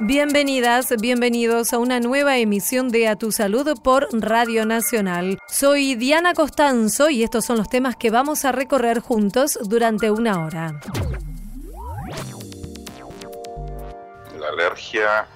[0.00, 5.38] Bienvenidas, bienvenidos a una nueva emisión de A Tu Salud por Radio Nacional.
[5.48, 10.44] Soy Diana Costanzo y estos son los temas que vamos a recorrer juntos durante una
[10.44, 10.78] hora.
[14.38, 15.26] La alergia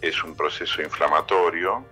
[0.00, 1.84] es un proceso inflamatorio,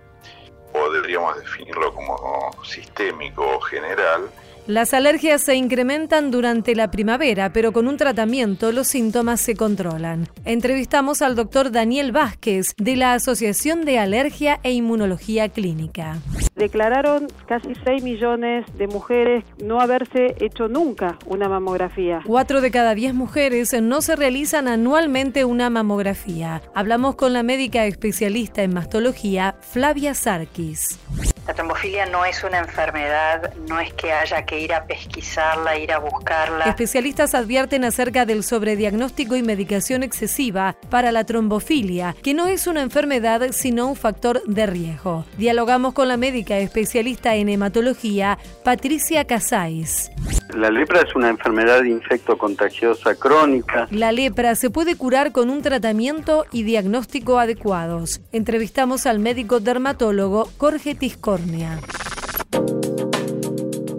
[0.71, 4.29] podríamos definirlo como sistémico o general,
[4.67, 10.29] las alergias se incrementan durante la primavera, pero con un tratamiento los síntomas se controlan.
[10.45, 16.17] Entrevistamos al doctor Daniel Vázquez de la Asociación de Alergia e Inmunología Clínica.
[16.55, 22.21] Declararon casi 6 millones de mujeres no haberse hecho nunca una mamografía.
[22.25, 26.61] Cuatro de cada 10 mujeres no se realizan anualmente una mamografía.
[26.73, 30.99] Hablamos con la médica especialista en mastología, Flavia Sarkis.
[31.47, 35.91] La trombofilia no es una enfermedad, no es que haya que ir a pesquisarla, ir
[35.91, 36.65] a buscarla.
[36.65, 42.81] Especialistas advierten acerca del sobrediagnóstico y medicación excesiva para la trombofilia, que no es una
[42.81, 45.25] enfermedad sino un factor de riesgo.
[45.37, 50.11] Dialogamos con la médica especialista en hematología, Patricia Casais.
[50.55, 53.87] La lepra es una enfermedad infecto-contagiosa crónica.
[53.89, 58.21] La lepra se puede curar con un tratamiento y diagnóstico adecuados.
[58.31, 61.79] Entrevistamos al médico dermatólogo Jorge Tiscornia.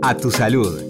[0.07, 0.83] A tu salud.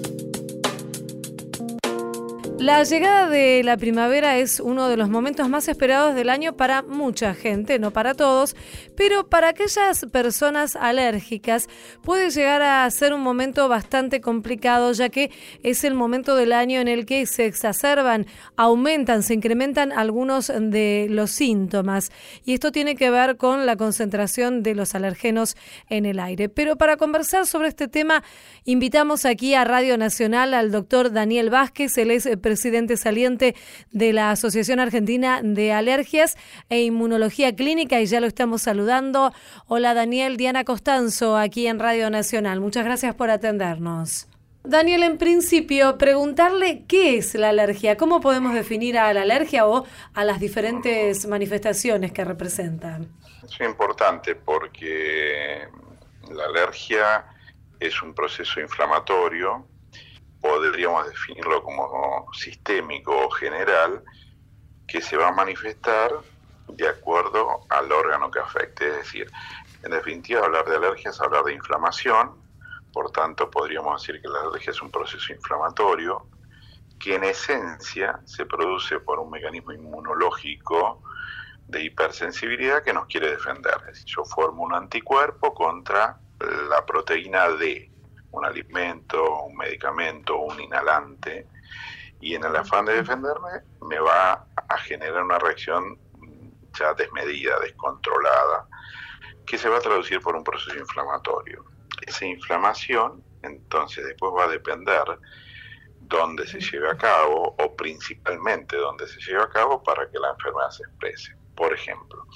[2.59, 6.83] La llegada de la primavera es uno de los momentos más esperados del año para
[6.83, 8.57] mucha gente, no para todos,
[8.97, 11.69] pero para aquellas personas alérgicas
[12.03, 15.31] puede llegar a ser un momento bastante complicado ya que
[15.63, 21.07] es el momento del año en el que se exacerban, aumentan, se incrementan algunos de
[21.11, 22.13] los síntomas
[22.45, 25.57] y esto tiene que ver con la concentración de los alergenos
[25.89, 26.49] en el aire.
[26.49, 28.23] Pero para conversar sobre este tema
[28.65, 33.55] invitamos aquí a Radio Nacional al doctor Daniel Vázquez, él es presidente saliente
[33.91, 36.37] de la Asociación Argentina de Alergias
[36.69, 38.84] e Inmunología Clínica y ya lo estamos saludando.
[39.67, 42.61] Hola Daniel, Diana Costanzo aquí en Radio Nacional.
[42.61, 44.29] Muchas gracias por atendernos.
[44.63, 49.85] Daniel, en principio, preguntarle qué es la alergia, cómo podemos definir a la alergia o
[50.15, 53.09] a las diferentes manifestaciones que representan.
[53.45, 55.69] Es importante porque
[56.31, 57.27] la alergia
[57.79, 59.67] es un proceso inflamatorio
[60.45, 64.03] podríamos definirlo como sistémico o general,
[64.87, 66.11] que se va a manifestar
[66.77, 68.89] de acuerdo al órgano que afecte.
[68.89, 69.31] Es decir,
[69.83, 72.43] en definitiva, hablar de alergia es hablar de inflamación,
[72.93, 76.29] por tanto podríamos decir que la alergia es un proceso inflamatorio
[76.99, 81.03] que en esencia se produce por un mecanismo inmunológico
[81.67, 83.75] de hipersensibilidad que nos quiere defender.
[83.81, 86.19] Es decir, yo formo un anticuerpo contra
[86.71, 87.91] la proteína D,
[88.31, 91.47] un alimento, un medicamento, un inhalante,
[92.21, 93.51] y en el afán de defenderme
[93.83, 95.99] me va a generar una reacción
[96.79, 98.67] ya desmedida, descontrolada,
[99.47, 101.65] que se va a traducir por un proceso inflamatorio.
[102.07, 105.05] Esa inflamación entonces después va a depender
[106.01, 110.31] dónde se lleve a cabo o principalmente dónde se lleve a cabo para que la
[110.31, 111.37] enfermedad se exprese.
[111.57, 112.27] Por ejemplo,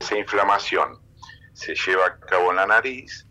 [0.00, 1.00] esa inflamación
[1.52, 3.26] se lleva a cabo en la nariz,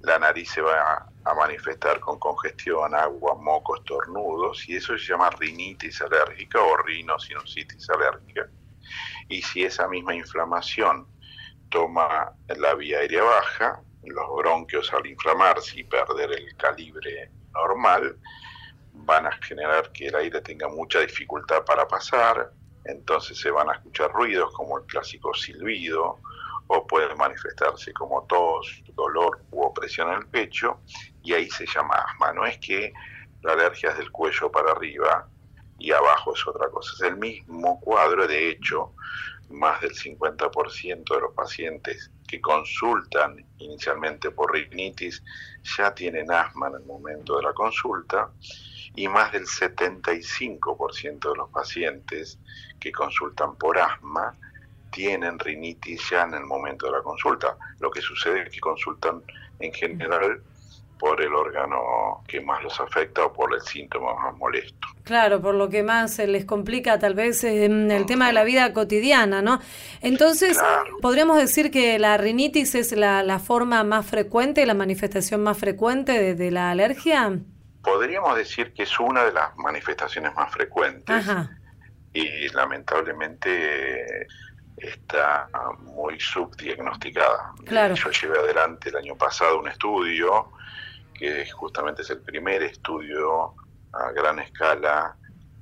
[0.00, 5.30] la nariz se va a manifestar con congestión, agua, moco, estornudos, y eso se llama
[5.30, 8.48] rinitis alérgica o rinosinusitis alérgica.
[9.28, 11.06] Y si esa misma inflamación
[11.70, 18.18] toma la vía aérea baja, los bronquios al inflamarse y perder el calibre normal,
[18.92, 22.52] van a generar que el aire tenga mucha dificultad para pasar,
[22.84, 26.20] entonces se van a escuchar ruidos como el clásico silbido,
[26.68, 30.80] o puede manifestarse como tos, dolor u opresión en el pecho,
[31.22, 32.32] y ahí se llama asma.
[32.32, 32.92] No es que
[33.42, 35.28] la alergia es del cuello para arriba
[35.82, 38.92] y abajo es otra cosa, es el mismo cuadro, de hecho,
[39.50, 45.22] más del 50% de los pacientes que consultan inicialmente por rinitis
[45.76, 48.30] ya tienen asma en el momento de la consulta
[48.94, 52.38] y más del 75% de los pacientes
[52.78, 54.32] que consultan por asma
[54.92, 57.56] tienen rinitis ya en el momento de la consulta.
[57.80, 59.22] Lo que sucede es que consultan
[59.58, 60.42] en general
[61.02, 64.86] por el órgano que más los afecta o por el síntoma más molesto.
[65.02, 68.72] Claro, por lo que más les complica tal vez en el tema de la vida
[68.72, 69.60] cotidiana, ¿no?
[70.00, 70.60] Entonces,
[71.00, 76.36] ¿podríamos decir que la rinitis es la, forma más frecuente, la manifestación más frecuente de,
[76.36, 77.36] de, la alergia?
[77.82, 81.16] Podríamos decir que es una de las manifestaciones más frecuentes.
[81.16, 81.50] Ajá.
[82.12, 84.28] Y lamentablemente
[84.76, 85.48] está
[85.80, 87.54] muy subdiagnosticada.
[87.66, 87.96] Claro.
[87.96, 90.52] Yo llevé adelante el año pasado un estudio,
[91.22, 93.54] que justamente es el primer estudio
[93.92, 95.16] a gran escala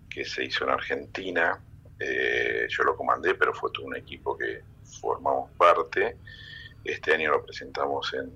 [0.09, 1.63] que se hizo en Argentina,
[1.99, 4.63] eh, yo lo comandé, pero fue todo un equipo que
[5.03, 6.17] formamos parte.
[6.83, 8.33] Este año lo presentamos en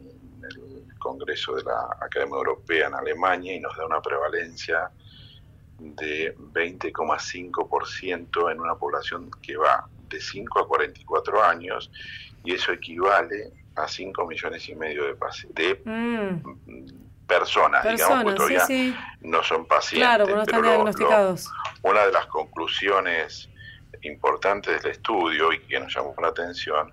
[0.50, 4.91] el Congreso de la Academia Europea en Alemania y nos da una prevalencia
[5.79, 11.91] de 20,5% en una población que va de 5 a 44 años
[12.44, 15.17] y eso equivale a 5 millones y medio de,
[15.55, 17.03] de mm.
[17.26, 20.09] Personas, digamos, que todavía no son pacientes.
[20.09, 21.50] Claro, no están diagnosticados.
[21.82, 23.49] una de las conclusiones
[24.03, 26.93] importantes del estudio y que nos llamó la atención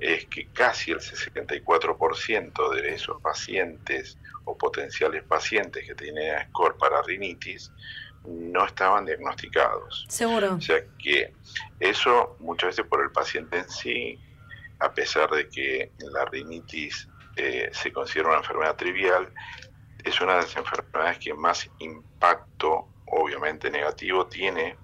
[0.00, 7.02] es que casi el 64% de esos pacientes o potenciales pacientes que tenían score para
[7.02, 7.70] rinitis
[8.24, 10.06] no estaban diagnosticados.
[10.08, 10.54] Seguro.
[10.54, 11.32] O sea que
[11.78, 14.18] eso muchas veces por el paciente en sí,
[14.78, 17.08] a pesar de que la rinitis
[17.40, 19.32] eh, se considera una enfermedad trivial,
[20.04, 24.76] es una de las enfermedades que más impacto, obviamente negativo, tiene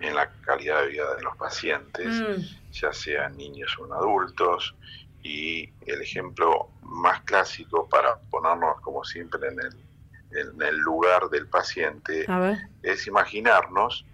[0.00, 2.70] en la calidad de vida de los pacientes, mm.
[2.72, 4.74] ya sean niños o adultos.
[5.22, 9.86] Y el ejemplo más clásico para ponernos como siempre en el
[10.32, 12.26] en el lugar del paciente
[12.82, 14.04] es imaginarnos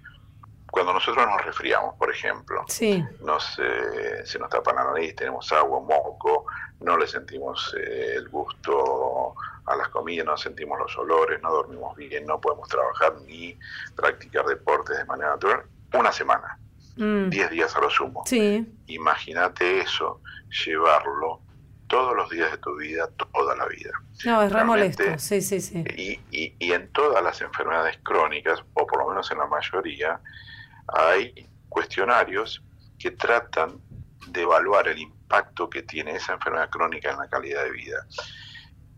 [0.72, 2.64] cuando nosotros nos resfriamos, por ejemplo.
[2.66, 3.04] Sí.
[3.20, 6.46] Nos, eh, se nos tapa la nariz, tenemos agua, moco,
[6.80, 9.34] no le sentimos eh, el gusto
[9.66, 13.54] a las comidas, no sentimos los olores, no dormimos bien, no podemos trabajar ni
[13.94, 15.64] practicar deportes de manera natural.
[15.92, 16.58] Una semana,
[16.96, 17.50] 10 mm.
[17.50, 18.22] días a lo sumo.
[18.24, 18.66] Sí.
[18.86, 20.22] Imagínate eso,
[20.64, 21.42] llevarlo
[21.86, 23.90] todos los días de tu vida, toda la vida.
[24.24, 25.84] No, es re molesto, sí, sí, sí.
[25.98, 30.18] Y, y, en todas las enfermedades crónicas, o por lo menos en la mayoría,
[30.88, 32.62] hay cuestionarios
[32.98, 33.80] que tratan
[34.28, 38.06] de evaluar el impacto que tiene esa enfermedad crónica en la calidad de vida.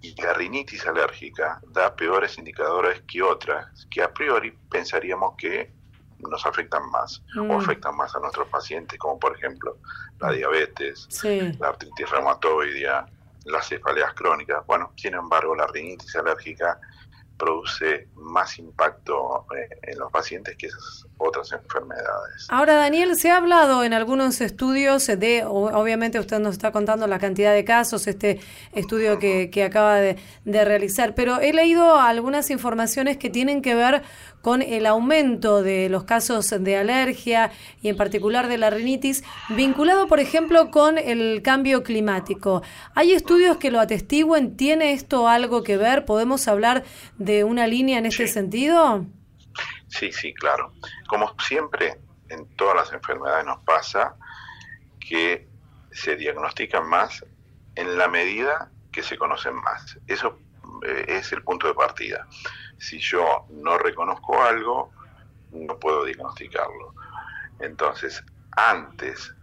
[0.01, 5.73] Y la rinitis alérgica da peores indicadores que otras, que a priori pensaríamos que
[6.19, 7.53] nos afectan más o mm.
[7.53, 9.79] afectan más a nuestros pacientes, como por ejemplo
[10.21, 11.09] la diabetes,
[11.59, 13.07] la artritis reumatoidea,
[13.45, 14.65] las cefaleas crónicas.
[14.67, 16.79] Bueno, sin embargo, la rinitis alérgica
[17.37, 22.47] produce más impacto eh, en los pacientes que esas otras enfermedades.
[22.49, 27.19] Ahora, Daniel, se ha hablado en algunos estudios de, obviamente usted nos está contando la
[27.19, 28.41] cantidad de casos, este
[28.73, 33.75] estudio que, que acaba de, de realizar, pero he leído algunas informaciones que tienen que
[33.75, 34.03] ver
[34.45, 37.51] con el aumento de los casos de alergia
[37.81, 42.63] y en particular de la rinitis, vinculado, por ejemplo, con el cambio climático.
[42.95, 44.55] ¿Hay estudios que lo atestiguen?
[44.55, 46.05] ¿Tiene esto algo que ver?
[46.05, 46.85] ¿Podemos hablar
[47.17, 49.07] de una línea en este sentido?
[49.89, 50.75] Sí, sí, claro.
[51.09, 51.99] Como siempre,
[52.29, 54.15] en todas las enfermedades nos pasa
[55.01, 55.49] que
[55.91, 57.25] se diagnostican más
[57.77, 59.99] en la medida que se conocen más.
[60.07, 60.39] Eso
[60.87, 62.27] eh, es el punto de partida
[62.85, 64.93] si yo no reconozco algo,
[65.53, 66.95] no puedo diagnosticarlo.
[67.61, 68.23] Entonces,
[68.57, 69.35] antes,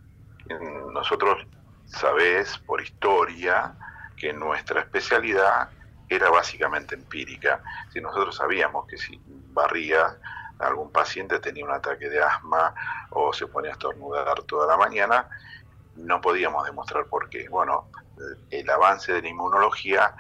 [0.94, 1.48] nosotros
[1.86, 3.76] sabés por historia
[4.16, 5.70] que nuestra especialidad
[6.08, 7.64] era básicamente empírica.
[7.92, 10.18] Si nosotros sabíamos que si barría
[10.60, 12.76] algún paciente tenía un ataque de asma
[13.10, 15.28] o se ponía a estornudar toda la mañana,
[15.96, 17.50] no podíamos demostrar por qué.
[17.50, 17.88] Bueno,
[18.52, 20.14] el avance de la inmunología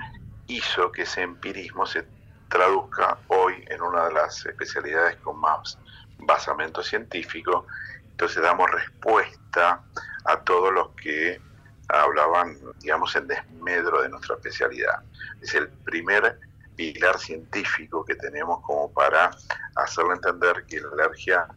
[0.47, 2.07] hizo que ese empirismo se
[2.51, 5.79] traduzca hoy en una de las especialidades con más
[6.19, 7.65] basamento científico.
[8.11, 9.81] Entonces damos respuesta
[10.25, 11.41] a todos los que
[11.87, 15.01] hablaban, digamos, en desmedro de nuestra especialidad.
[15.41, 16.39] Es el primer
[16.75, 19.31] pilar científico que tenemos como para
[19.75, 21.47] hacerle entender que la alergia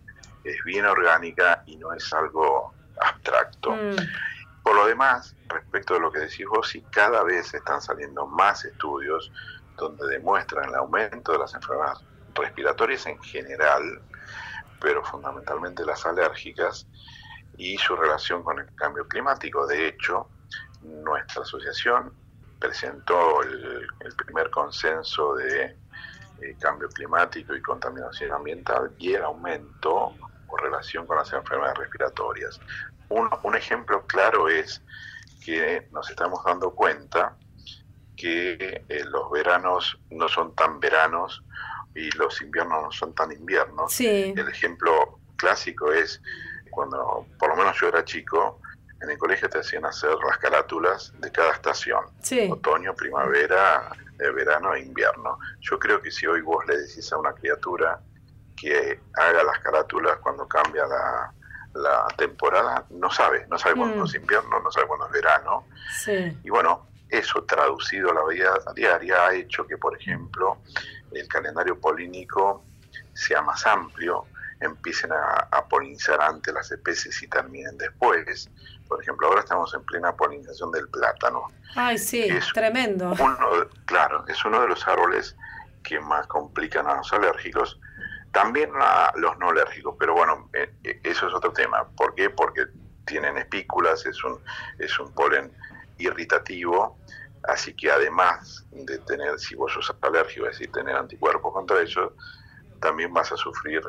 [0.44, 3.72] es bien orgánica y no es algo abstracto.
[3.72, 3.96] Mm.
[4.62, 8.64] Por lo demás, respecto de lo que decís vos, si cada vez están saliendo más
[8.64, 9.30] estudios
[9.76, 11.98] donde demuestran el aumento de las enfermedades
[12.34, 14.02] respiratorias en general,
[14.80, 16.86] pero fundamentalmente las alérgicas,
[17.56, 19.66] y su relación con el cambio climático.
[19.66, 20.28] De hecho,
[20.82, 22.12] nuestra asociación
[22.58, 23.86] presentó el,
[24.24, 25.76] primer consenso de
[26.40, 30.14] eh, cambio climático y contaminación ambiental y el aumento
[30.48, 32.60] o relación con las enfermedades respiratorias.
[33.08, 34.82] Un, un ejemplo claro es
[35.44, 37.36] que nos estamos dando cuenta
[38.16, 41.42] que eh, los veranos no son tan veranos
[41.94, 44.00] y los inviernos no son tan inviernos.
[44.00, 46.20] El ejemplo clásico es
[46.70, 48.60] cuando, por lo menos yo era chico,
[49.00, 52.04] en el colegio te hacían hacer las carátulas de cada estación,
[52.50, 55.38] otoño, primavera, eh, verano e invierno.
[55.60, 58.00] Yo creo que si hoy vos le decís a una criatura
[58.56, 61.32] que haga las carátulas cuando cambia la,
[62.16, 64.06] temporada, no sabe, no sabe cuándo mm.
[64.06, 65.66] es invierno, no sabe cuándo es verano.
[66.44, 70.58] Y bueno, eso traducido a la vida diaria ha hecho que, por ejemplo,
[71.12, 72.64] el calendario polínico
[73.12, 74.26] sea más amplio,
[74.60, 78.50] empiecen a, polinizar antes las especies y terminen después.
[78.88, 81.48] Por ejemplo, ahora estamos en plena polinización del plátano.
[81.74, 83.14] Ay, sí, tremendo.
[83.86, 85.36] claro, es uno de los árboles
[85.82, 87.78] que más complican a los alérgicos,
[88.32, 91.86] también a los no alérgicos, pero bueno, eh, eh, eso es otro tema.
[91.96, 92.30] ¿Por qué?
[92.30, 92.66] Porque
[93.04, 94.40] tienen espículas, es un,
[94.78, 95.52] es un polen
[95.98, 96.98] irritativo,
[97.44, 102.12] así que además de tener, si vos sos alérgico, es decir, tener anticuerpos contra ellos,
[102.80, 103.82] también vas a sufrir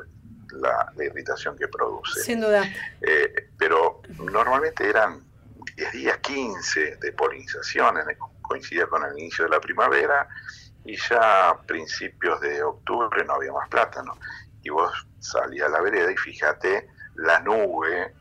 [0.52, 2.22] la, irritación que produce.
[2.22, 2.64] Sin duda.
[3.02, 5.24] Eh, pero normalmente eran
[5.76, 7.96] 10 días, 15 de polinización,
[8.42, 10.28] coincidía con el inicio de la primavera,
[10.86, 14.18] y ya a principios de octubre no había más plátano.
[14.62, 18.14] Y vos salías a la vereda y fíjate la nube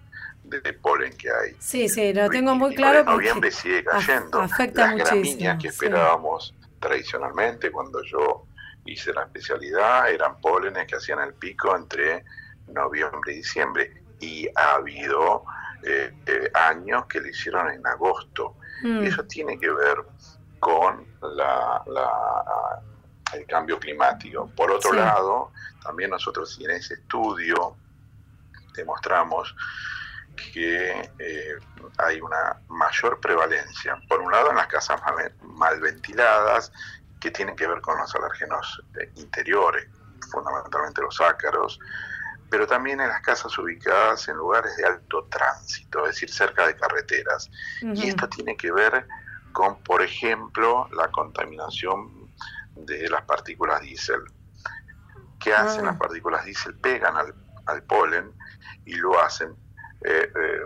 [0.44, 1.56] de polen que hay.
[1.58, 3.00] Sí, sí, lo tengo muy claro.
[3.00, 4.40] En noviembre sigue cayendo.
[4.40, 8.46] Afecta Las gramíneas que esperábamos tradicionalmente cuando yo
[8.84, 12.24] hice la especialidad eran pólenes que hacían el pico entre
[12.68, 14.02] noviembre y diciembre.
[14.20, 15.44] Y ha habido
[15.82, 18.56] eh, eh, años que lo hicieron en agosto.
[18.82, 19.04] Mm.
[19.04, 19.96] Y eso tiene que ver
[20.60, 21.82] con la,
[23.32, 24.50] el cambio climático.
[24.54, 27.76] Por otro lado, también nosotros en ese estudio
[28.74, 29.54] demostramos
[30.34, 31.54] que eh,
[31.98, 35.00] hay una mayor prevalencia, por un lado en las casas
[35.42, 36.72] mal, ventiladas,
[37.20, 39.86] que tienen que ver con los alérgenos eh, interiores,
[40.30, 41.78] fundamentalmente los ácaros,
[42.50, 46.76] pero también en las casas ubicadas en lugares de alto tránsito, es decir, cerca de
[46.76, 47.50] carreteras.
[47.82, 49.06] Y esto tiene que ver
[49.52, 52.30] con, por ejemplo, la contaminación
[52.76, 54.22] de las partículas diésel.
[55.40, 55.90] ¿Qué hacen ah.
[55.90, 56.74] las partículas diésel?
[56.76, 58.32] Pegan al, polen
[58.84, 59.56] y lo hacen
[60.04, 60.60] eh, eh,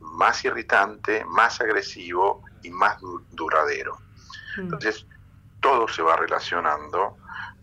[0.00, 2.98] más irritante, más agresivo y más
[3.30, 3.98] duradero.
[4.56, 4.60] Mm.
[4.60, 5.06] Entonces,
[5.60, 7.16] todo se va relacionando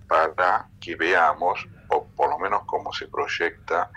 [0.07, 3.91] para que veamos, o por lo menos cómo se proyecta,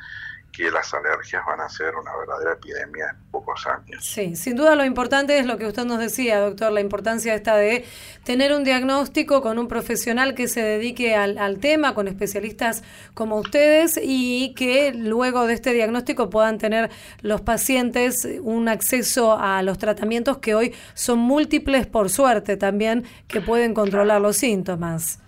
[0.53, 4.05] que las alergias van a ser una verdadera epidemia en pocos años.
[4.05, 7.57] Sí, sin duda lo importante es lo que usted nos decía, doctor, la importancia esta
[7.57, 7.87] de
[8.23, 13.39] tener un diagnóstico con un profesional que se dedique al, al tema, con especialistas como
[13.39, 16.91] ustedes y que luego de este diagnóstico puedan tener
[17.23, 23.41] los pacientes un acceso a los tratamientos que hoy son múltiples, por suerte también, que
[23.41, 25.19] pueden controlar los síntomas.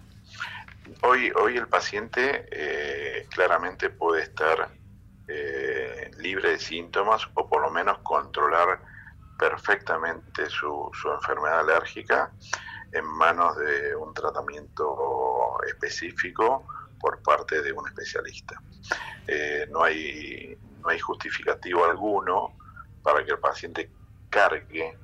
[1.03, 4.71] Hoy, hoy el paciente eh, claramente puede estar
[5.29, 8.81] eh, libre de síntomas o por lo menos controlar
[9.39, 12.33] perfectamente su, enfermedad alérgica
[12.93, 16.67] en manos de un tratamiento específico
[17.01, 18.61] por parte de un especialista.
[19.27, 22.57] Eh, no, hay, no hay justificativo alguno
[23.03, 23.91] para que el paciente
[24.31, 24.97] cargue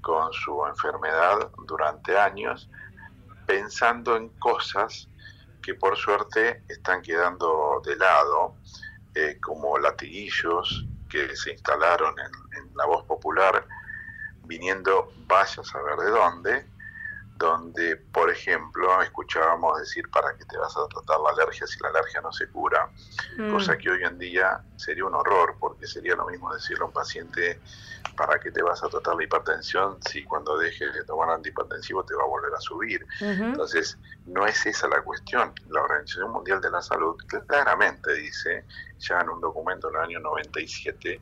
[0.00, 2.68] con su enfermedad durante años
[3.46, 5.08] pensando en cosas
[5.62, 8.56] que por suerte están quedando de lado
[11.08, 12.32] que se instalaron en,
[12.74, 13.66] la voz popular,
[14.44, 16.73] viniendo vaya a saber de dónde,
[17.36, 21.88] donde, por ejemplo, escuchábamos decir para qué te vas a tratar la alergia si la
[21.88, 22.88] alergia no se cura,
[23.38, 23.52] mm.
[23.52, 26.92] cosa que hoy en día sería un horror, porque sería lo mismo decirle a un
[26.92, 27.60] paciente
[28.16, 32.14] para qué te vas a tratar la hipertensión si cuando dejes de tomar antihipertensivo te
[32.14, 33.04] va a volver a subir.
[33.20, 35.52] Entonces, no es esa la cuestión.
[35.68, 38.64] La Organización Mundial de la Salud claramente dice,
[38.98, 41.20] ya en un documento del año 97,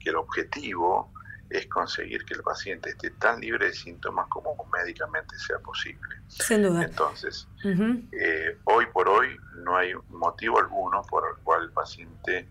[0.00, 1.12] que el objetivo
[1.52, 6.16] es conseguir que el paciente esté tan libre de síntomas como médicamente sea posible.
[6.28, 6.84] Sin duda.
[6.84, 12.48] Entonces, eh, hoy por hoy no hay motivo alguno por el cual el paciente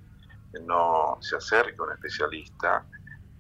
[0.65, 2.86] no se acerque a un especialista,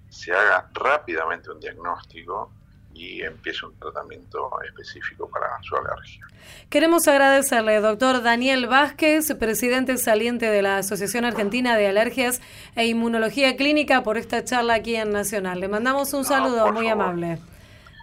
[0.09, 2.51] se haga rápidamente un diagnóstico
[2.93, 6.25] y empiece un tratamiento específico para su alergia.
[6.69, 12.41] Queremos agradecerle, doctor Daniel Vázquez, presidente saliente de la Asociación Argentina de Alergias
[12.75, 15.59] e Inmunología Clínica, por esta charla aquí en Nacional.
[15.59, 17.39] Le mandamos un saludo muy amable.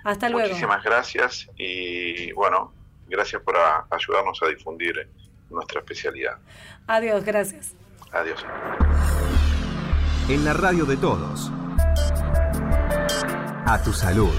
[0.05, 0.49] Hasta luego.
[0.49, 2.73] Muchísimas gracias y bueno,
[3.09, 3.57] gracias por
[3.91, 5.09] ayudarnos a difundir
[5.51, 6.39] nuestra especialidad.
[6.87, 7.75] Adiós, gracias.
[8.13, 8.45] Adiós.
[10.29, 11.51] En la radio de todos.
[13.67, 14.33] A tu salud.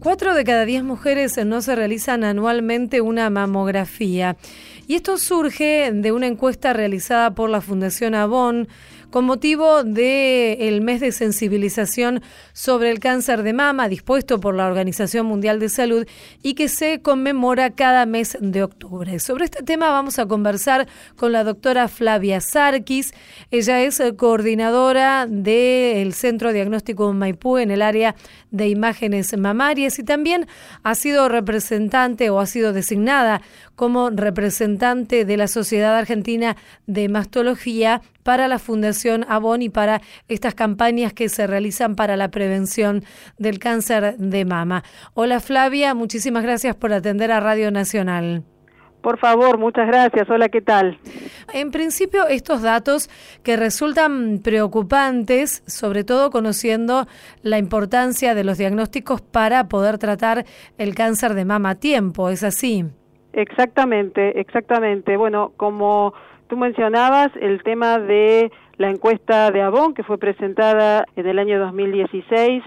[0.00, 4.36] Cuatro de cada diez mujeres no se realizan anualmente una mamografía.
[4.86, 8.68] Y esto surge de una encuesta realizada por la Fundación Avon
[9.10, 12.22] con motivo del mes de sensibilización
[12.52, 16.06] sobre el cáncer de mama dispuesto por la Organización Mundial de Salud
[16.42, 19.18] y que se conmemora cada mes de octubre.
[19.18, 20.86] Sobre este tema vamos a conversar
[21.16, 23.14] con la doctora Flavia Sarkis.
[23.50, 28.14] Ella es coordinadora del Centro Diagnóstico Maipú en el área
[28.50, 30.46] de imágenes mamarias y también
[30.82, 33.40] ha sido representante o ha sido designada
[33.74, 38.97] como representante de la Sociedad Argentina de Mastología para la Fundación
[39.28, 43.04] Avon y para estas campañas que se realizan para la prevención
[43.38, 44.82] del cáncer de mama.
[45.14, 48.44] Hola Flavia, muchísimas gracias por atender a Radio Nacional.
[49.00, 50.28] Por favor, muchas gracias.
[50.28, 50.98] Hola, ¿qué tal?
[51.54, 53.08] En principio, estos datos
[53.44, 57.06] que resultan preocupantes, sobre todo conociendo
[57.42, 60.44] la importancia de los diagnósticos para poder tratar
[60.78, 62.84] el cáncer de mama a tiempo, ¿es así?
[63.32, 65.16] Exactamente, exactamente.
[65.16, 66.12] Bueno, como
[66.48, 71.58] tú mencionabas, el tema de la encuesta de Avon, que fue presentada en el año
[71.58, 72.62] 2016,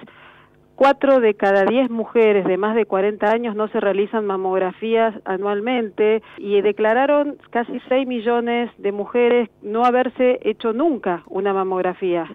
[0.76, 6.22] cuatro de cada diez mujeres de más de 40 años no se realizan mamografías anualmente
[6.38, 12.30] y declararon casi 6 millones de mujeres no haberse hecho nunca una mamografía.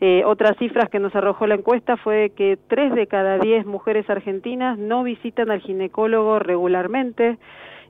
[0.00, 4.08] Eh, otras cifras que nos arrojó la encuesta fue que tres de cada diez mujeres
[4.10, 7.38] argentinas no visitan al ginecólogo regularmente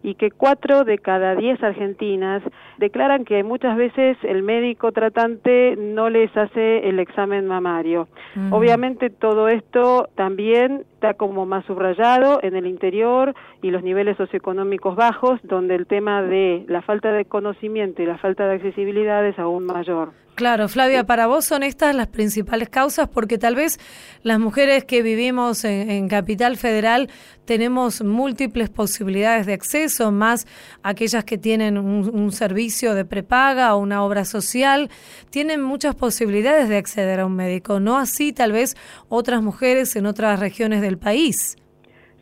[0.02, 2.42] y que cuatro de cada diez argentinas
[2.78, 8.08] declaran que muchas veces el médico tratante no les hace el examen mamario.
[8.50, 14.94] Obviamente todo esto también está como más subrayado en el interior y los niveles socioeconómicos
[14.94, 19.36] bajos, donde el tema de la falta de conocimiento y la falta de accesibilidad es
[19.36, 20.12] aún mayor.
[20.34, 23.78] Claro, Flavia, para vos son estas las principales causas porque tal vez
[24.22, 27.10] las mujeres que vivimos en, Capital Federal
[27.44, 30.46] tenemos múltiples posibilidades de acceso, más
[30.82, 34.90] aquellas que tienen un, un, servicio de prepaga o una obra social,
[35.28, 38.74] tienen muchas posibilidades de acceder a un médico, no así tal vez
[39.10, 41.56] otras mujeres en otras regiones del país.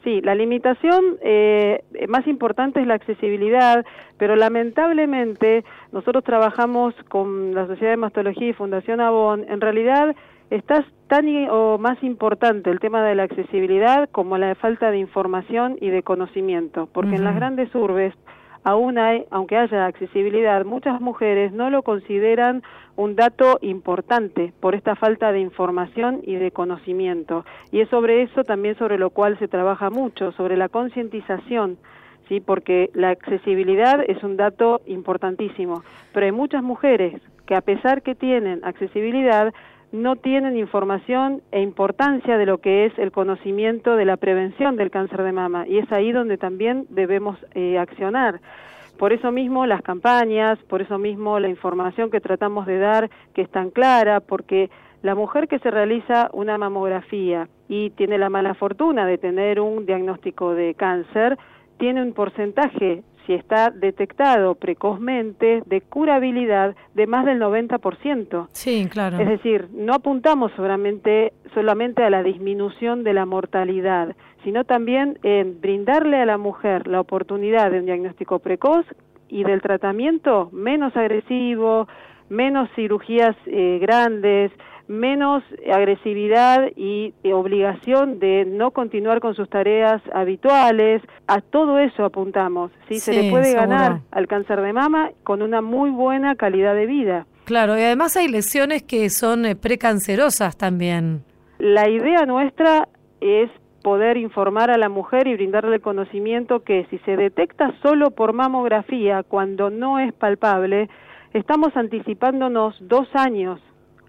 [0.04, 3.84] Sí, la limitación eh, más importante es la accesibilidad,
[4.16, 5.62] pero lamentablemente
[5.92, 9.44] nosotros trabajamos con la Sociedad de Mastología y Fundación Avon.
[9.48, 10.16] En realidad
[10.48, 15.76] está tan o más importante el tema de la accesibilidad como la falta de información
[15.80, 18.14] y de conocimiento, porque en las grandes urbes
[18.64, 22.62] aún hay, aunque haya accesibilidad, muchas mujeres no lo consideran
[22.96, 27.44] un dato importante por esta falta de información y de conocimiento.
[27.72, 31.78] Y es sobre eso también sobre lo cual se trabaja mucho, sobre la concientización.
[32.28, 38.02] Sí, porque la accesibilidad es un dato importantísimo, pero hay muchas mujeres que a pesar
[38.02, 39.52] que tienen accesibilidad,
[39.92, 44.90] no tienen información e importancia de lo que es el conocimiento de la prevención del
[44.90, 48.40] cáncer de mama y es ahí donde también debemos eh, accionar.
[48.98, 53.42] Por eso mismo las campañas, por eso mismo la información que tratamos de dar, que
[53.42, 54.70] es tan clara, porque
[55.02, 59.86] la mujer que se realiza una mamografía y tiene la mala fortuna de tener un
[59.86, 61.38] diagnóstico de cáncer,
[61.78, 68.48] tiene un porcentaje si está detectado precozmente, de curabilidad de más del 90%.
[68.50, 69.20] Sí, claro.
[69.20, 75.60] Es decir, no apuntamos solamente, solamente a la disminución de la mortalidad, sino también en
[75.60, 78.84] brindarle a la mujer la oportunidad de un diagnóstico precoz
[79.28, 81.86] y del tratamiento menos agresivo,
[82.30, 84.50] menos cirugías eh, grandes,
[84.90, 91.00] menos agresividad y obligación de no continuar con sus tareas habituales.
[91.28, 92.72] A todo eso apuntamos.
[92.88, 92.98] ¿sí?
[92.98, 97.26] Se le puede ganar al cáncer de mama con una muy buena calidad de vida.
[97.44, 101.22] Claro, y además hay lesiones que son eh, precancerosas también.
[101.58, 102.88] La idea nuestra
[103.20, 103.48] es
[103.82, 108.32] poder informar a la mujer y brindarle el conocimiento que si se detecta solo por
[108.32, 110.88] mamografía cuando no es palpable,
[111.32, 113.60] estamos anticipándonos dos años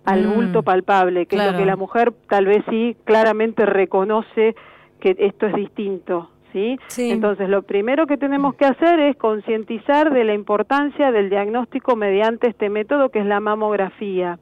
[0.05, 0.33] al mm.
[0.33, 4.55] bulto palpable, que es lo que la mujer tal vez sí claramente reconoce
[4.99, 6.29] que esto es distinto.
[6.51, 6.77] ¿Sí?
[6.97, 12.47] Entonces, lo primero que tenemos que hacer es concientizar de la importancia del diagnóstico mediante
[12.47, 14.37] este método que es la mamografía.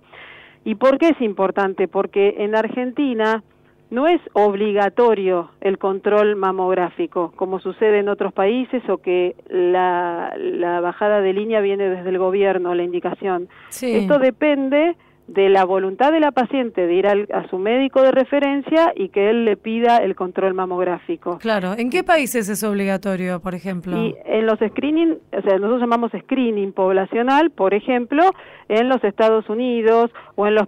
[0.65, 1.87] ¿Y por qué es importante?
[1.87, 3.43] Porque en Argentina
[3.91, 10.79] no es obligatorio el control mamográfico, como sucede en otros países o que la, la
[10.81, 13.49] bajada de línea viene desde el gobierno, la indicación.
[13.69, 14.95] Esto depende
[15.33, 19.29] de la voluntad de la paciente de ir a su médico de referencia y que
[19.29, 21.37] él le pida el control mamográfico.
[21.37, 23.95] Claro, ¿en qué países es obligatorio, por ejemplo?
[23.97, 28.23] Y en los screening, o sea, nosotros llamamos screening poblacional, por ejemplo,
[28.67, 30.67] en los Estados Unidos o en, los,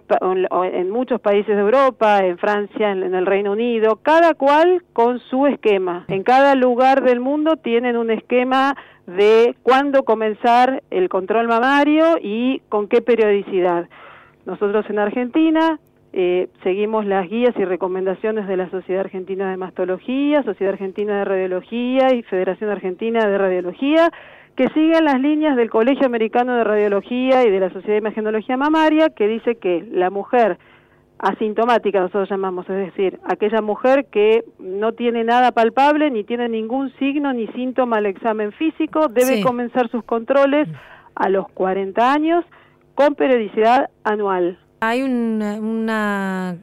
[0.72, 5.18] en muchos países de Europa, en Francia, en, en el Reino Unido, cada cual con
[5.18, 6.04] su esquema.
[6.08, 12.60] En cada lugar del mundo tienen un esquema de cuándo comenzar el control mamario y
[12.68, 13.88] con qué periodicidad.
[14.46, 15.78] Nosotros en Argentina
[16.12, 21.24] eh, seguimos las guías y recomendaciones de la Sociedad Argentina de Mastología, Sociedad Argentina de
[21.24, 24.10] Radiología y Federación Argentina de Radiología,
[24.54, 28.58] que siguen las líneas del Colegio Americano de Radiología y de la Sociedad de Imagenología
[28.58, 30.58] Mamaria, que dice que la mujer
[31.18, 36.92] asintomática, nosotros llamamos, es decir, aquella mujer que no tiene nada palpable, ni tiene ningún
[36.98, 40.68] signo ni síntoma al examen físico, debe comenzar sus controles
[41.14, 42.44] a los 40 años
[42.94, 44.58] con periodicidad anual.
[44.80, 45.40] Hay un,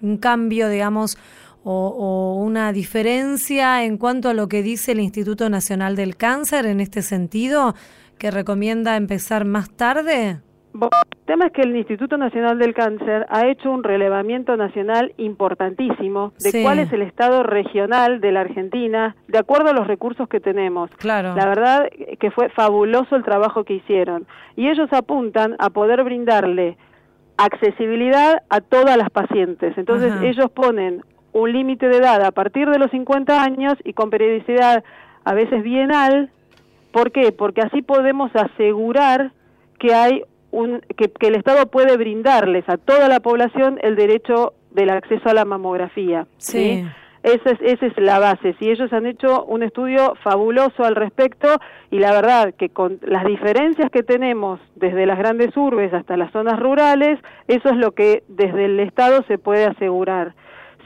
[0.02, 1.18] un cambio, digamos,
[1.64, 6.80] o, una diferencia en cuanto a lo que dice el Instituto Nacional del Cáncer en
[6.80, 7.76] este sentido,
[8.18, 10.42] que recomienda empezar más tarde?
[10.74, 16.34] El tema es que el Instituto Nacional del Cáncer ha hecho un relevamiento nacional importantísimo
[16.40, 20.40] de cuál es el estado regional de la Argentina, de acuerdo a los recursos que
[20.40, 20.90] tenemos.
[20.98, 21.36] Claro.
[21.36, 24.26] La verdad que fue fabuloso el trabajo que hicieron.
[24.56, 26.78] Y ellos apuntan a poder brindarle
[27.38, 29.78] accesibilidad a todas las pacientes.
[29.78, 34.10] Entonces ellos ponen un límite de edad a partir de los 50 años y con
[34.10, 34.84] periodicidad
[35.24, 36.32] a veces bienal.
[36.92, 37.32] ¿Por qué?
[37.32, 39.32] Porque así podemos asegurar
[39.78, 44.90] que hay un, que, el Estado puede brindarles a toda la población el derecho del
[44.90, 46.28] acceso a la mamografía.
[46.38, 46.86] ¿sí?
[47.24, 48.56] Esa es, esa es la base.
[48.60, 51.48] Si ellos han hecho un estudio fabuloso al respecto
[51.92, 56.32] y la verdad que con las diferencias que tenemos desde las grandes urbes hasta las
[56.32, 60.34] zonas rurales, eso es lo que desde el Estado se puede asegurar.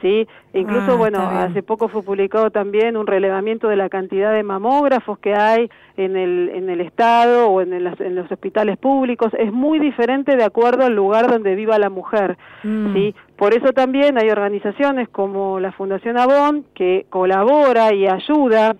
[0.00, 0.26] ¿Sí?
[0.52, 5.18] incluso, ah, bueno, hace poco fue publicado también un relevamiento de la cantidad de mamógrafos
[5.18, 9.32] que hay en el, en el Estado o en, en los hospitales públicos.
[9.38, 12.94] Es muy diferente de acuerdo al lugar donde viva la mujer, mm.
[12.94, 13.14] ¿sí?
[13.36, 18.76] Por eso también hay organizaciones como la Fundación Avon que colabora y ayuda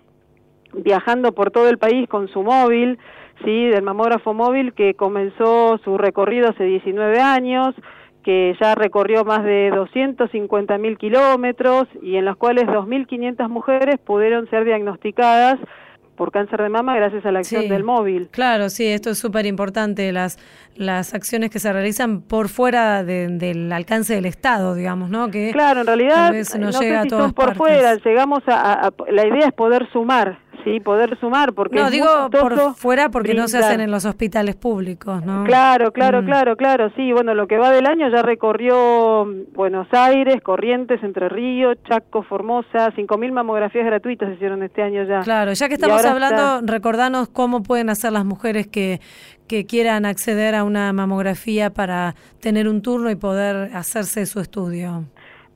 [0.72, 2.98] viajando por todo el país con su móvil,
[3.44, 3.66] ¿sí?
[3.66, 7.74] Del mamógrafo móvil que comenzó su recorrido hace 19 años,
[8.25, 14.49] que ya recorrió más de 250 mil kilómetros y en los cuales 2.500 mujeres pudieron
[14.51, 15.59] ser diagnosticadas
[16.15, 18.29] por cáncer de mama gracias a la acción del móvil.
[18.31, 20.39] Claro, sí, esto es súper importante, las,
[20.77, 25.31] las acciones que se realizan por fuera del alcance del Estado, digamos, ¿no?
[25.31, 29.53] Que claro, en realidad no, sé si son por fuera, llegamos a, la idea es
[29.53, 33.90] poder sumar, sí, poder sumar, porque no digo por fuera porque no se hacen en
[33.90, 35.44] los hospitales públicos, ¿no?
[35.44, 36.24] Claro, claro, mm.
[36.27, 41.29] claro, claro, sí, bueno, lo que va del año ya recorrió Buenos Aires, Corrientes, Entre
[41.29, 45.20] Ríos, Chaco, Formosa, 5.000 mamografías gratuitas se hicieron este año ya.
[45.20, 49.00] Claro, ya que estamos hablando, recordanos cómo pueden hacer las mujeres que
[49.46, 55.05] que quieran acceder a una mamografía para tener un turno y poder hacerse su estudio.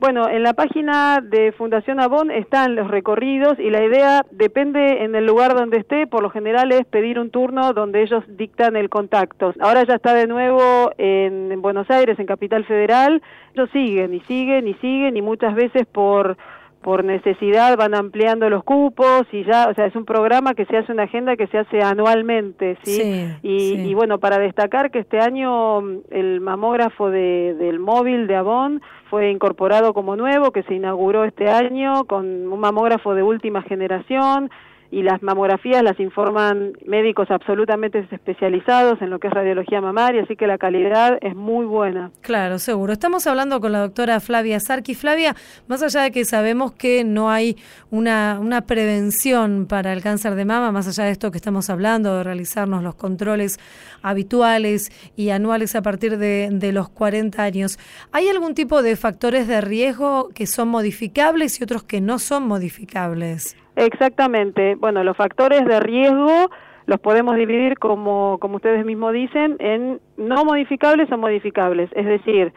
[0.00, 5.16] Bueno, en la página de Fundación Avon están los recorridos y la idea depende en
[5.16, 8.90] el lugar donde esté, por lo general es pedir un turno donde ellos dictan el
[8.90, 9.52] contacto.
[9.58, 13.20] Ahora ya está de nuevo en, Buenos Aires, en Capital Federal,
[13.54, 16.36] ellos siguen y siguen y siguen y muchas veces por
[16.82, 20.76] por necesidad van ampliando los cupos y ya, o sea, es un programa que se
[20.76, 23.28] hace una agenda que se hace anualmente, ¿sí?
[23.42, 28.36] y, y, bueno, para destacar que este año mm, el mamógrafo de, del móvil de
[28.36, 33.62] Avon fue incorporado como nuevo, que se inauguró este año con un mamógrafo de última
[33.62, 34.50] generación,
[34.90, 40.34] y las mamografías las informan médicos absolutamente especializados en lo que es radiología mamaria, así
[40.36, 42.10] que la calidad es muy buena.
[42.22, 42.92] Claro, seguro.
[42.92, 44.94] Estamos hablando con la doctora Flavia Sarki.
[44.94, 47.56] Flavia, más allá de que sabemos que no hay
[47.90, 52.16] una, una prevención para el cáncer de mama, más allá de esto que estamos hablando,
[52.16, 53.58] de realizarnos los controles
[54.02, 57.78] habituales y anuales a partir de, de los 40 años,
[58.12, 62.46] ¿hay algún tipo de factores de riesgo que son modificables y otros que no son
[62.46, 63.56] modificables?
[63.78, 64.74] Exactamente.
[64.74, 66.50] Bueno, los factores de riesgo
[66.86, 71.88] los podemos dividir, como, como ustedes mismos dicen, en no modificables o modificables.
[71.92, 72.52] Es decir,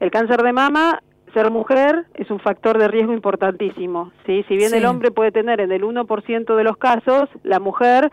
[0.00, 1.00] el cáncer de mama,
[1.32, 4.12] ser mujer, es un factor de riesgo importantísimo.
[4.26, 4.44] ¿sí?
[4.48, 8.10] Si bien el hombre puede tener en el 1% de los casos, la mujer,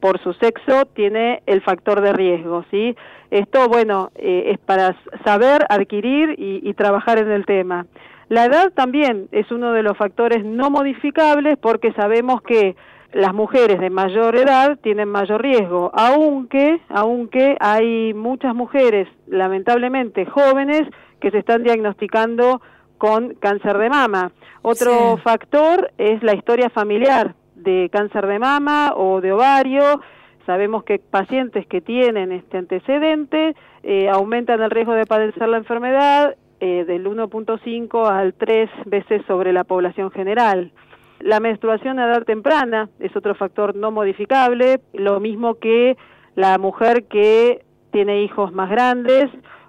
[0.00, 2.64] por su sexo, tiene el factor de riesgo.
[2.70, 2.94] ¿sí?
[3.30, 7.86] Esto, bueno, eh, es para saber, adquirir y trabajar en el tema.
[8.28, 12.74] La edad también es uno de los factores no modificables porque sabemos que
[13.12, 20.82] las mujeres de mayor edad tienen mayor riesgo, aunque, aunque hay muchas mujeres, lamentablemente jóvenes,
[21.20, 22.60] que se están diagnosticando
[22.98, 24.32] con cáncer de mama.
[24.62, 30.00] Otro factor es la historia familiar de cáncer de mama o de ovario.
[30.44, 36.36] Sabemos que pacientes que tienen este antecedente eh, aumentan el riesgo de padecer la enfermedad
[36.60, 40.72] eh, del 1.5 al 3 veces sobre la población general.
[41.20, 45.96] La menstruación a edad temprana es otro factor no modificable, lo mismo que
[46.34, 49.26] la mujer que tiene hijos más grandes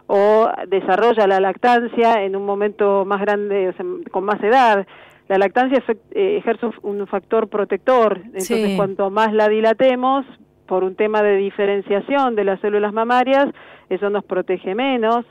[0.07, 3.73] o desarrolla la lactancia en un momento más grande,
[4.11, 4.85] con más edad.
[5.27, 10.25] La lactancia eh, ejerce un factor protector, entonces cuanto más la dilatemos,
[10.67, 13.47] por un tema de diferenciación de las células mamarias,
[13.89, 15.25] eso nos protege menos.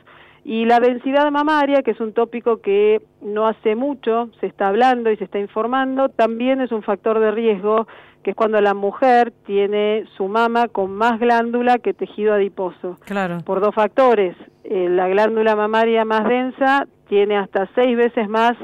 [0.47, 5.11] Y la densidad mamaria, que es un tópico que no hace mucho se está hablando
[5.11, 7.85] y se está informando, también es un factor de riesgo,
[8.23, 12.95] que es cuando la mujer tiene su mama con más glándula que tejido adiposo.
[13.05, 13.39] Claro.
[13.43, 14.37] Por dos factores.
[14.63, 18.55] Eh, la glándula mamaria más densa tiene hasta seis veces más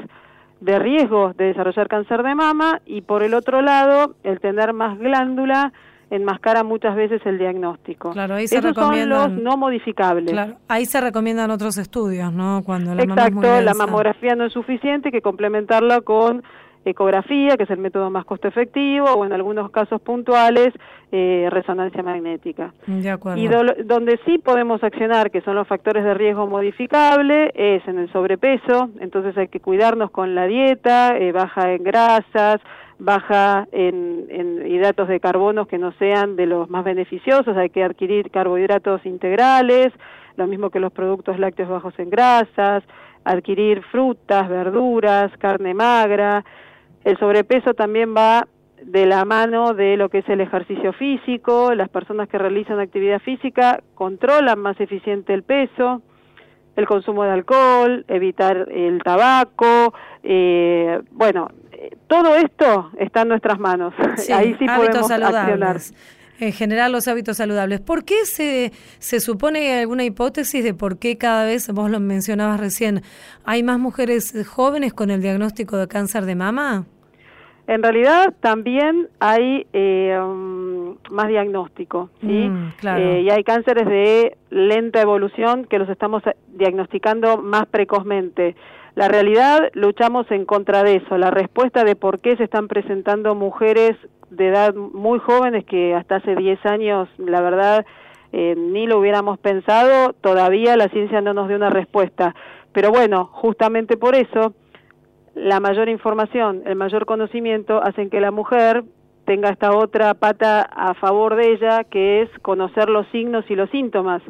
[0.60, 4.98] de riesgo de desarrollar cáncer de mama y por el otro lado, el tener más
[4.98, 5.74] glándula
[6.16, 8.10] enmascara muchas veces el diagnóstico.
[8.12, 10.32] Claro, ahí se Esos son los no modificables.
[10.32, 12.62] Claro, ahí se recomiendan otros estudios, ¿no?
[12.64, 16.42] Cuando la Exacto, la mamografía no es suficiente, que complementarla con
[16.84, 20.72] ecografía, que es el método más costo efectivo, o en algunos casos puntuales,
[21.12, 22.74] eh, resonancia magnética.
[22.86, 23.40] De acuerdo.
[23.40, 23.48] Y
[23.84, 28.90] donde sí podemos accionar, que son los factores de riesgo modificable, es en el sobrepeso,
[29.00, 32.60] entonces hay que cuidarnos con la dieta, eh, baja en grasas,
[32.98, 38.30] baja en, hidratos de carbono que no sean de los más beneficiosos, hay que adquirir
[38.30, 39.92] carbohidratos integrales,
[40.36, 42.82] lo mismo que los productos lácteos bajos en grasas,
[43.24, 46.44] adquirir frutas, verduras, carne magra.
[47.04, 48.46] El sobrepeso también va
[48.82, 53.20] de la mano de lo que es el ejercicio físico, las personas que realizan actividad
[53.20, 56.02] física controlan más eficiente el peso,
[56.76, 61.48] el consumo de alcohol, evitar el tabaco, eh, bueno,
[62.06, 63.94] todo esto está en nuestras manos.
[64.34, 65.80] Ahí sí podemos accionar.
[66.40, 67.80] En general, los hábitos saludables.
[67.80, 72.58] ¿Por qué se, se supone alguna hipótesis de por qué cada vez, vos lo mencionabas
[72.58, 73.02] recién,
[73.44, 76.86] hay más mujeres jóvenes con el diagnóstico de cáncer de mama?
[77.66, 82.26] En realidad también hay eh, um, más diagnóstico, ¿sí?
[82.50, 88.54] Mm, eh, y hay cánceres de lenta evolución que los estamos diagnosticando más precozmente.
[88.94, 91.18] La realidad, luchamos en contra de eso.
[91.18, 93.96] La respuesta de por qué se están presentando mujeres
[94.30, 97.84] de edad muy jóvenes que hasta hace 10 años, la verdad,
[98.32, 102.34] eh, ni lo hubiéramos pensado, todavía la ciencia no nos dio una respuesta.
[102.72, 104.54] Pero bueno, justamente por eso,
[105.34, 108.84] la mayor información, el mayor conocimiento hacen que la mujer
[109.24, 113.70] tenga esta otra pata a favor de ella, que es conocer los signos y los
[113.70, 114.22] síntomas.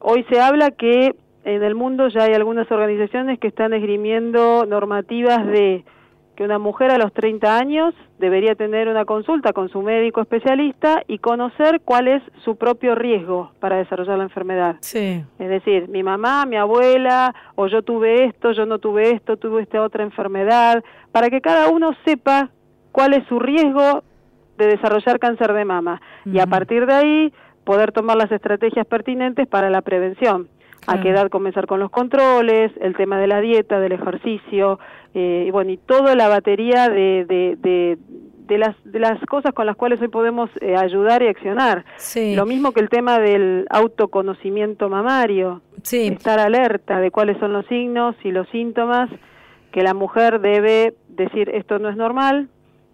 [0.00, 1.14] Hoy se habla que
[1.44, 5.84] en el mundo ya hay algunas organizaciones que están esgrimiendo normativas de
[6.36, 11.02] que una mujer a los 30 años debería tener una consulta con su médico especialista
[11.06, 14.76] y conocer cuál es su propio riesgo para desarrollar la enfermedad.
[14.80, 15.22] Sí.
[15.38, 19.62] Es decir, mi mamá, mi abuela, o yo tuve esto, yo no tuve esto, tuve
[19.62, 22.48] esta otra enfermedad, para que cada uno sepa
[22.92, 24.02] cuál es su riesgo
[24.56, 27.32] de desarrollar cáncer de mama y a partir de ahí
[27.64, 30.48] poder tomar las estrategias pertinentes para la prevención
[30.86, 34.78] a qué edad comenzar con los controles, el tema de la dieta, del ejercicio,
[35.14, 37.98] eh, y bueno, y toda la batería de, de,
[38.46, 41.84] de, las, de las cosas con las cuales hoy podemos eh, ayudar y accionar.
[42.34, 48.16] Lo mismo que el tema del autoconocimiento mamario, estar alerta de cuáles son los signos
[48.24, 49.10] y los síntomas
[49.70, 52.48] que la mujer debe decir esto no es normal,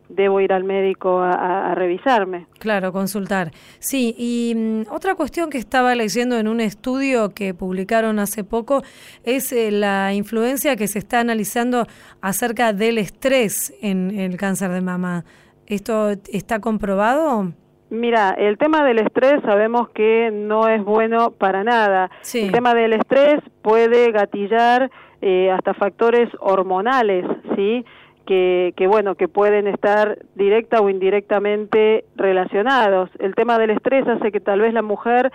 [0.09, 2.47] debo ir al médico a, revisarme.
[2.59, 3.51] Claro, consultar.
[3.79, 8.83] Sí, y mm, otra cuestión que estaba leyendo en un estudio que publicaron hace poco
[9.25, 11.87] es eh, la influencia que se está analizando
[12.21, 15.25] acerca del estrés en el cáncer de mama.
[15.67, 17.53] ¿Esto está comprobado?
[17.91, 22.11] Mira, el tema del estrés sabemos que no es bueno para nada.
[22.21, 22.41] Sí.
[22.41, 24.91] El tema del estrés puede gatillar
[25.23, 27.25] eh, hasta factores hormonales,
[27.57, 27.85] ¿sí?
[28.29, 33.09] Que, bueno, que pueden estar directa o indirectamente relacionados.
[33.19, 35.33] El tema del estrés hace que tal vez la mujer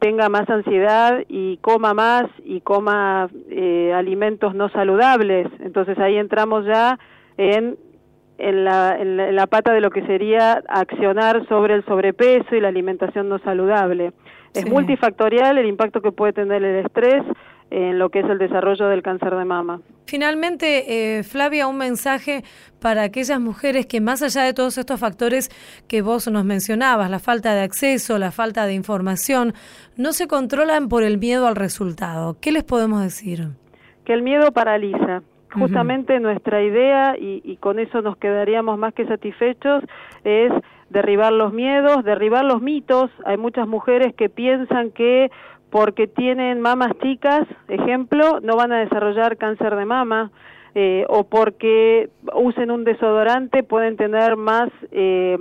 [0.00, 5.46] tenga más ansiedad y coma más y coma eh, alimentos no saludables.
[5.60, 6.98] Entonces ahí entramos ya
[7.36, 7.76] en,
[8.38, 12.68] en, la, en, la, pata de lo que sería accionar sobre el sobrepeso y la
[12.68, 14.12] alimentación no saludable.
[14.52, 17.22] Es multifactorial el impacto que puede tener el estrés
[17.72, 19.80] en lo que es el desarrollo del cáncer de mama.
[20.06, 22.44] Finalmente, eh, Flavia, un mensaje
[22.82, 25.48] para aquellas mujeres que más allá de todos estos factores
[25.88, 29.54] que vos nos mencionabas, la falta de acceso, la falta de información,
[29.96, 32.36] no se controlan por el miedo al resultado.
[32.42, 33.48] ¿Qué les podemos decir?
[34.04, 35.22] Que el miedo paraliza.
[35.52, 39.84] Justamente nuestra idea, y, y con eso nos quedaríamos más que satisfechos,
[40.24, 40.50] es
[40.88, 43.10] derribar los miedos, derribar los mitos.
[43.26, 45.30] Hay muchas mujeres que piensan que
[45.72, 50.30] porque tienen mamas chicas, ejemplo, no van a desarrollar cáncer de mama.
[50.74, 55.36] eh, o porque usen un desodorante pueden tener más, eh,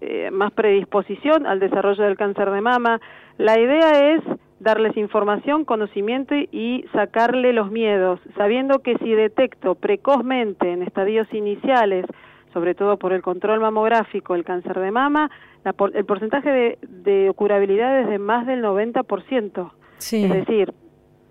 [0.00, 3.00] eh, más predisposición al desarrollo del cáncer de mama.
[3.36, 4.22] La idea es
[4.60, 12.06] darles información, conocimiento y sacarle los miedos, sabiendo que si detecto precozmente en estadios iniciales,
[12.52, 15.30] sobre todo por el control mamográfico, el cáncer de mama,
[15.64, 19.72] el porcentaje de, de, curabilidad es de más del 90%.
[19.98, 20.24] Sí.
[20.24, 20.72] Es decir,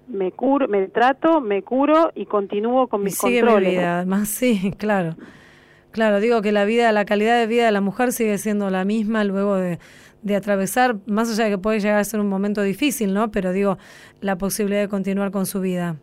[0.07, 3.69] me curo, me trato, me curo y continúo con mis sigue controles.
[3.69, 5.15] Mi vida, además sí, claro.
[5.91, 8.85] Claro, digo que la vida, la calidad de vida de la mujer sigue siendo la
[8.85, 9.79] misma luego de,
[10.21, 13.31] de atravesar, más allá de que puede llegar a ser un momento difícil, ¿no?
[13.31, 13.77] Pero digo,
[14.21, 15.97] la posibilidad de continuar con su vida.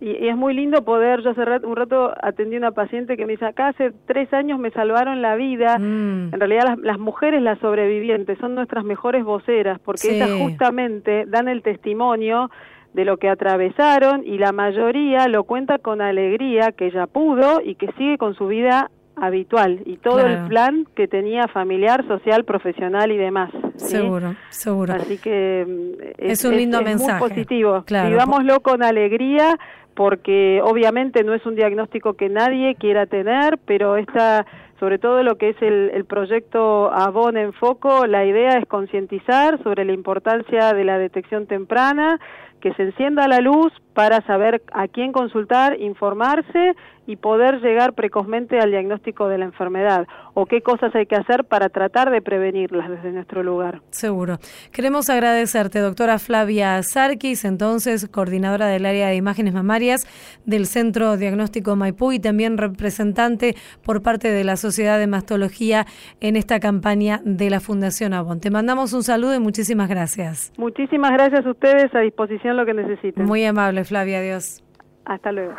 [0.00, 3.32] Y, es muy lindo poder, yo hace un rato atendí a una paciente que me
[3.32, 5.78] dice, acá hace tres años me salvaron la vida.
[5.78, 6.34] Mm.
[6.34, 11.48] En realidad las, las, mujeres, las sobrevivientes, son nuestras mejores voceras, porque ellas justamente dan
[11.48, 12.50] el testimonio
[12.94, 17.74] de lo que atravesaron y la mayoría lo cuenta con alegría que ella pudo y
[17.74, 23.10] que sigue con su vida habitual y todo el plan que tenía familiar, social, profesional
[23.12, 23.50] y demás.
[23.76, 24.94] Seguro, seguro.
[24.94, 27.20] Así que mm, es, un lindo mensaje.
[27.20, 27.84] Muy positivo.
[27.88, 29.58] Vivámoslo con alegría
[29.94, 34.46] porque obviamente no es un diagnóstico que nadie quiera tener, pero esta
[34.78, 39.60] sobre todo lo que es el, el proyecto Avon en Foco, la idea es concientizar
[39.64, 42.20] sobre la importancia de la detección temprana,
[42.60, 46.76] que se encienda la luz para saber a quién consultar, informarse
[47.08, 51.46] y poder llegar precozmente al diagnóstico de la enfermedad o qué cosas hay que hacer
[51.46, 53.80] para tratar de prevenirlas desde nuestro lugar.
[53.90, 54.38] Seguro.
[54.72, 60.06] Queremos agradecerte, doctora Flavia Sarkis, entonces coordinadora del área de imágenes mamarias
[60.44, 65.86] del Centro Diagnóstico Maipú y también representante por parte de la Sociedad de Mastología
[66.20, 68.38] en esta campaña de la Fundación Avon.
[68.38, 70.52] Te mandamos un saludo y muchísimas gracias.
[70.58, 73.24] Muchísimas gracias a ustedes, a disposición lo que necesiten.
[73.24, 74.62] Muy amable, Flavia, adiós.
[75.04, 75.54] Hasta luego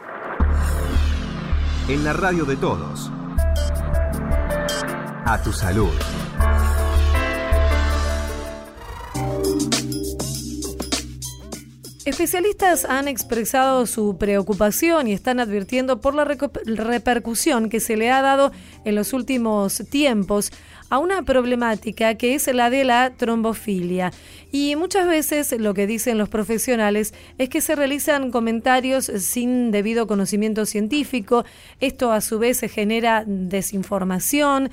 [1.90, 3.12] en la radio de todos.
[5.26, 5.90] A tu salud.
[12.06, 18.22] Especialistas han expresado su preocupación y están advirtiendo por la repercusión que se le ha
[18.22, 18.52] dado
[18.86, 20.52] en los últimos tiempos
[20.90, 24.12] a una problemática que es la de la trombofilia.
[24.52, 30.08] Y muchas veces lo que dicen los profesionales es que se realizan comentarios sin debido
[30.08, 31.46] conocimiento científico.
[31.80, 34.70] Esto a su vez genera desinformación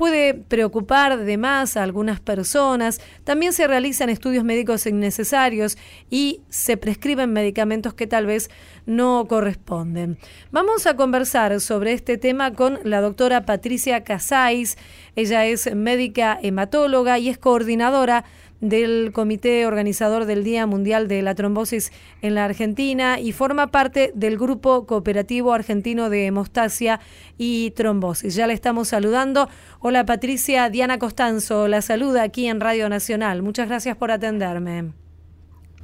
[0.00, 3.02] puede preocupar de más a algunas personas.
[3.22, 5.76] También se realizan estudios médicos innecesarios
[6.08, 8.48] y se prescriben medicamentos que tal vez
[8.86, 10.16] no corresponden.
[10.52, 14.78] Vamos a conversar sobre este tema con la doctora Patricia Casais.
[15.16, 18.24] Ella es médica hematóloga y es coordinadora
[18.60, 21.92] del comité organizador del Día Mundial de la Trombosis
[22.22, 27.00] en la Argentina y forma parte del Grupo Cooperativo Argentino de Hemostasia
[27.38, 28.34] y Trombosis.
[28.34, 29.48] Ya le estamos saludando.
[29.80, 33.42] Hola Patricia, Diana Costanzo, la saluda aquí en Radio Nacional.
[33.42, 34.92] Muchas gracias por atenderme.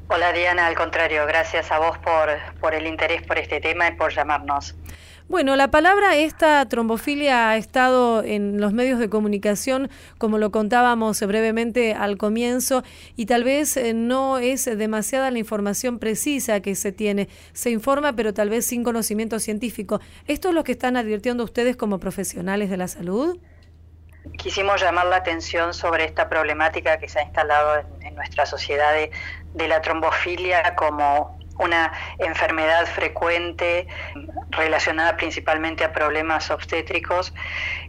[0.08, 2.28] Hola Diana, al contrario, gracias a vos por,
[2.60, 4.76] por el interés por este tema y por llamarnos.
[5.28, 11.20] Bueno, la palabra esta trombofilia ha estado en los medios de comunicación, como lo contábamos
[11.20, 12.84] brevemente al comienzo,
[13.16, 17.28] y tal vez eh, no es demasiada la información precisa que se tiene.
[17.54, 20.00] Se informa, pero tal vez sin conocimiento científico.
[20.28, 23.36] ¿Esto es lo que están advirtiendo ustedes como profesionales de la salud?
[24.38, 28.92] Quisimos llamar la atención sobre esta problemática que se ha instalado en, nuestra sociedad
[29.54, 33.86] de la trombofilia como una enfermedad frecuente
[34.50, 37.34] relacionada principalmente a problemas obstétricos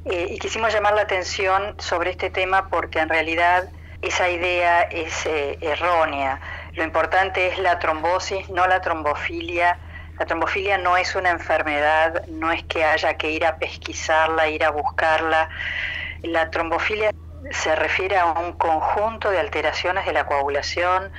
[0.05, 3.69] eh, y quisimos llamar la atención sobre este tema porque en realidad
[4.01, 6.39] esa idea es eh, errónea.
[6.73, 9.79] Lo importante es la trombosis, no la trombofilia.
[10.19, 14.63] La trombofilia no es una enfermedad, no es que haya que ir a pesquisarla, ir
[14.63, 15.49] a buscarla.
[16.21, 17.11] La trombofilia
[17.51, 21.11] se refiere a un conjunto de alteraciones de la coagulación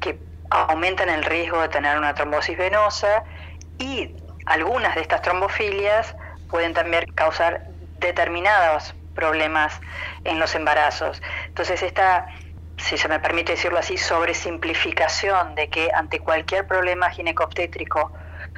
[0.00, 0.18] que
[0.54, 3.24] aumentan el riesgo de tener una trombosis venosa
[3.76, 6.14] y algunas de estas trombofilias
[6.48, 7.64] pueden también causar
[7.98, 9.80] determinados problemas
[10.22, 11.20] en los embarazos.
[11.48, 12.26] Entonces esta,
[12.76, 18.12] si se me permite decirlo así, sobresimplificación de que ante cualquier problema ginecobstétrico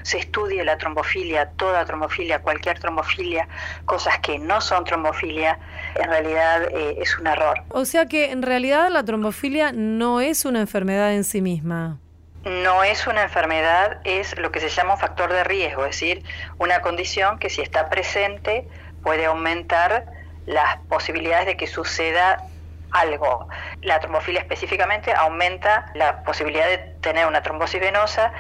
[0.06, 3.48] se estudie la trombofilia, toda trombofilia, cualquier trombofilia,
[3.86, 5.58] cosas que no son trombofilia,
[5.96, 7.58] en realidad eh, es un error.
[7.70, 11.98] O sea que en realidad la trombofilia no es una enfermedad en sí misma.
[12.44, 16.22] No es una enfermedad, es lo que se llama un factor de riesgo, es decir,
[16.58, 18.68] una condición que si está presente
[19.02, 20.06] puede aumentar
[20.46, 22.44] las posibilidades de que suceda
[22.92, 23.48] algo.
[23.82, 28.32] La trombofilia específicamente aumenta la posibilidad de tener una trombosis venosa,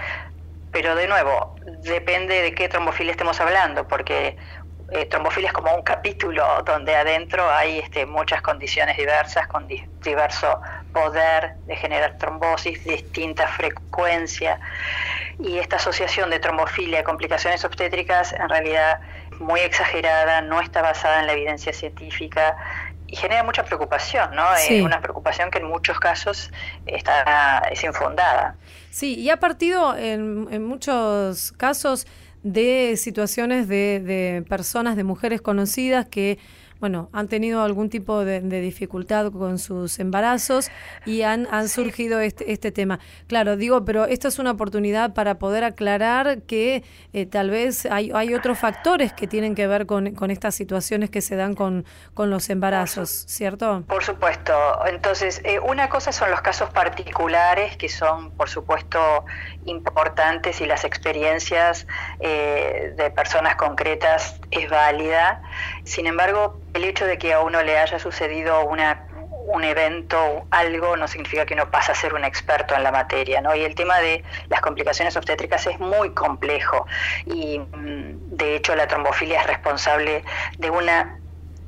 [0.76, 1.54] pero de nuevo,
[1.84, 4.36] depende de qué trombofilia estemos hablando, porque
[4.92, 9.66] eh, trombofilia es como un capítulo donde adentro hay este, muchas condiciones diversas, con
[10.04, 10.60] diverso
[10.92, 14.60] poder de generar trombosis, distinta frecuencia.
[15.38, 19.00] Y esta asociación de trombofilia y complicaciones obstétricas en realidad
[19.38, 22.54] muy exagerada, no está basada en la evidencia científica
[23.08, 24.54] y genera mucha preocupación, ¿no?
[24.54, 26.50] Es una preocupación que en muchos casos
[26.86, 28.56] está, es infundada.
[28.90, 32.06] Sí, y ha partido en, en muchos casos
[32.42, 36.38] de situaciones de, de personas, de mujeres conocidas que
[36.80, 40.70] bueno, han tenido algún tipo de, dificultad con sus embarazos
[41.04, 42.98] y han, han surgido este, este tema.
[43.26, 48.10] Claro, digo, pero esta es una oportunidad para poder aclarar que eh, tal vez hay,
[48.14, 51.84] hay otros factores que tienen que ver con, con estas situaciones que se dan con,
[52.14, 53.84] con los embarazos, ¿cierto?
[53.86, 54.52] Por supuesto.
[54.86, 59.24] Entonces, eh, una cosa son los casos particulares que son, por supuesto,
[59.64, 61.86] importantes y las experiencias
[62.20, 65.42] eh, de personas concretas es válida.
[65.86, 69.06] Sin embargo, el hecho de que a uno le haya sucedido una
[69.46, 73.40] un evento, algo, no significa que uno pasa a ser un experto en la materia,
[73.40, 73.54] ¿no?
[73.54, 76.84] Y el tema de las complicaciones obstétricas es muy complejo
[77.26, 80.24] y mm, de hecho la trombofilia es responsable
[80.58, 81.20] de una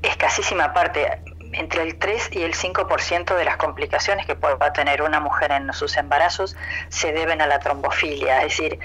[0.02, 5.20] escasísima parte, entre el 3 y el 5% de las complicaciones que pueda tener una
[5.20, 6.56] mujer en sus embarazos
[6.88, 8.78] se deben a la trombofilia, es decir,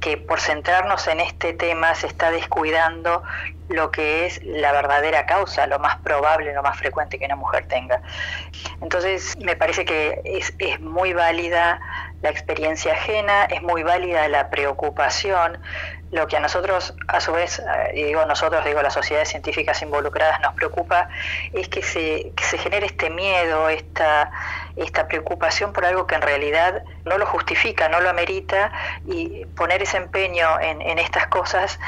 [0.00, 3.22] que por centrarnos en este tema se está descuidando
[3.68, 7.66] lo que es la verdadera causa, lo más probable, lo más frecuente que una mujer
[7.68, 8.02] tenga.
[8.80, 11.80] Entonces, me parece que es, es muy válida
[12.20, 15.58] la experiencia ajena, es muy válida la preocupación,
[16.12, 20.40] lo que a nosotros, a su vez, eh, digo nosotros, digo las sociedades científicas involucradas,
[20.40, 21.08] nos preocupa
[21.52, 24.30] es que se, que se genere este miedo, esta,
[24.76, 28.72] esta preocupación por algo que en realidad no lo justifica, no lo amerita,
[29.06, 31.78] y poner ese empeño en, en estas cosas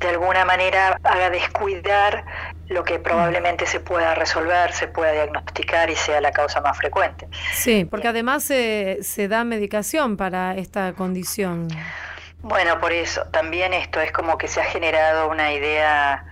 [0.00, 2.24] de alguna manera haga descuidar
[2.68, 7.26] lo que probablemente se pueda resolver, se pueda diagnosticar y sea la causa más frecuente.
[7.52, 11.68] Sí, porque además se, se da medicación para esta condición.
[12.40, 16.24] Bueno, por eso, también esto es como que se ha generado una idea,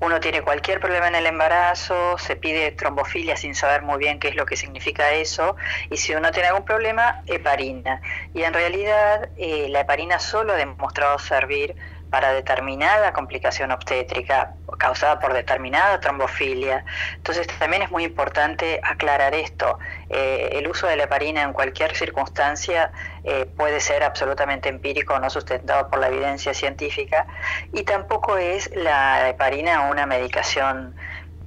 [0.00, 4.28] uno tiene cualquier problema en el embarazo, se pide trombofilia sin saber muy bien qué
[4.28, 5.56] es lo que significa eso,
[5.90, 8.02] y si uno tiene algún problema, heparina.
[8.32, 11.76] Y en realidad eh, la heparina solo ha demostrado servir
[12.14, 16.84] para determinada complicación obstétrica causada por determinada trombofilia.
[17.16, 19.80] Entonces también es muy importante aclarar esto.
[20.08, 22.92] Eh, el uso de la heparina en cualquier circunstancia
[23.24, 27.26] eh, puede ser absolutamente empírico, no sustentado por la evidencia científica,
[27.72, 30.94] y tampoco es la heparina una medicación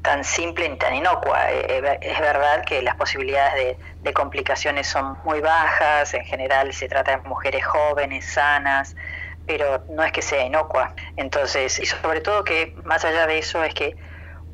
[0.01, 1.49] tan simple ni tan inocua.
[1.49, 7.17] Eh, es verdad que las posibilidades de, complicaciones son muy bajas, en general se trata
[7.17, 8.95] de mujeres jóvenes, sanas,
[9.47, 10.93] pero no es que sea inocua.
[11.15, 13.95] Entonces, y sobre todo que más allá de eso es que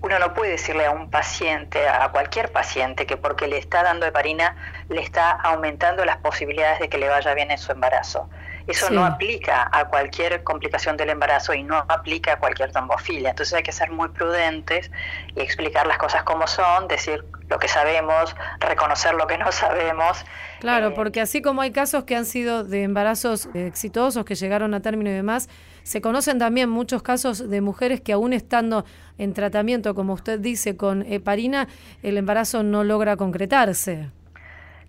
[0.02, 4.06] uno no puede decirle a un paciente, a cualquier paciente, que porque le está dando
[4.06, 4.56] heparina
[4.90, 8.30] le está aumentando las posibilidades de que le vaya bien en su embarazo.
[8.68, 13.32] Eso no aplica a cualquier complicación del embarazo y no aplica a cualquier trombofilia.
[13.32, 14.90] Entonces hay que ser muy prudentes
[15.36, 20.26] y explicar las cosas como son, decir lo que sabemos, reconocer lo que no sabemos.
[20.60, 24.74] Claro, eh, porque así como hay casos que han sido de embarazos exitosos, que llegaron
[24.74, 25.50] a término y demás,
[25.84, 28.86] se conocen también muchos casos de mujeres que aún estando
[29.18, 31.68] en tratamiento, como usted dice, con heparina,
[32.02, 34.10] el embarazo no logra concretarse.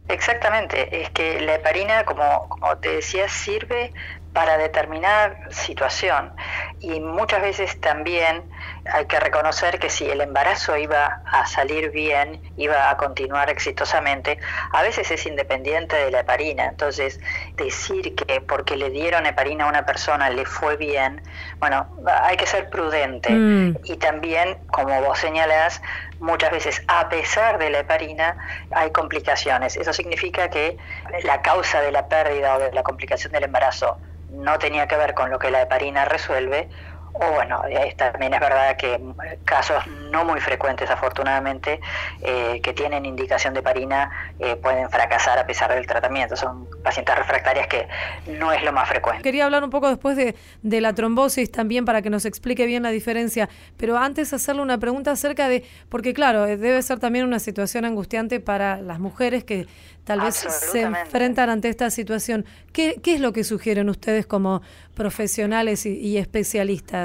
[0.09, 2.47] Exactamente, es que la heparina, como,
[2.83, 3.93] te decía, sirve
[4.33, 6.35] para determinar situación.
[6.79, 8.47] Y muchas veces también
[8.93, 14.39] hay que reconocer que si el embarazo iba a salir bien, iba a continuar exitosamente,
[14.73, 16.67] a veces es independiente de la heparina.
[16.67, 17.19] Entonces,
[17.57, 21.23] decir que porque le dieron heparina a una persona le fue bien,
[21.59, 23.31] bueno, hay que ser prudente.
[23.31, 23.79] Mm.
[23.85, 25.81] Y también, como vos señalás,
[26.21, 28.37] muchas veces a pesar de la heparina
[28.71, 29.77] hay complicaciones.
[29.77, 30.77] Eso significa que
[31.23, 33.99] la causa de la pérdida o de la complicación del embarazo
[34.31, 36.69] no tenía que ver con lo que la heparina resuelve,
[37.15, 37.63] o bueno,
[37.97, 39.01] también es verdad que
[39.45, 41.81] casos no muy frecuentes, afortunadamente,
[42.23, 44.11] eh, que tienen indicación de parina
[44.41, 46.35] eh, pueden fracasar a pesar del tratamiento.
[46.35, 47.87] Son pacientes refractarias que
[48.27, 49.23] no es lo más frecuente.
[49.23, 52.83] Quería hablar un poco después de, de la trombosis también para que nos explique bien
[52.83, 57.27] la diferencia, pero antes hacerle una pregunta acerca de, porque claro, eh, debe ser también
[57.27, 59.67] una situación angustiante para las mujeres que
[60.05, 62.45] tal vez se enfrentan ante esta situación.
[62.73, 64.63] ¿Qué, ¿Qué, es lo que sugieren ustedes como
[64.95, 67.04] profesionales y, especialistas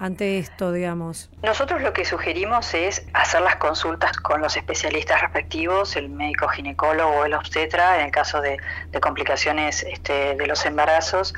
[0.00, 1.30] ante esto, digamos?
[1.42, 7.10] Nosotros lo que sugerimos es hacer las consultas con los especialistas respectivos, el médico ginecólogo
[7.10, 8.56] o el obstetra, en el caso de,
[9.00, 11.34] complicaciones este, de los embarazos,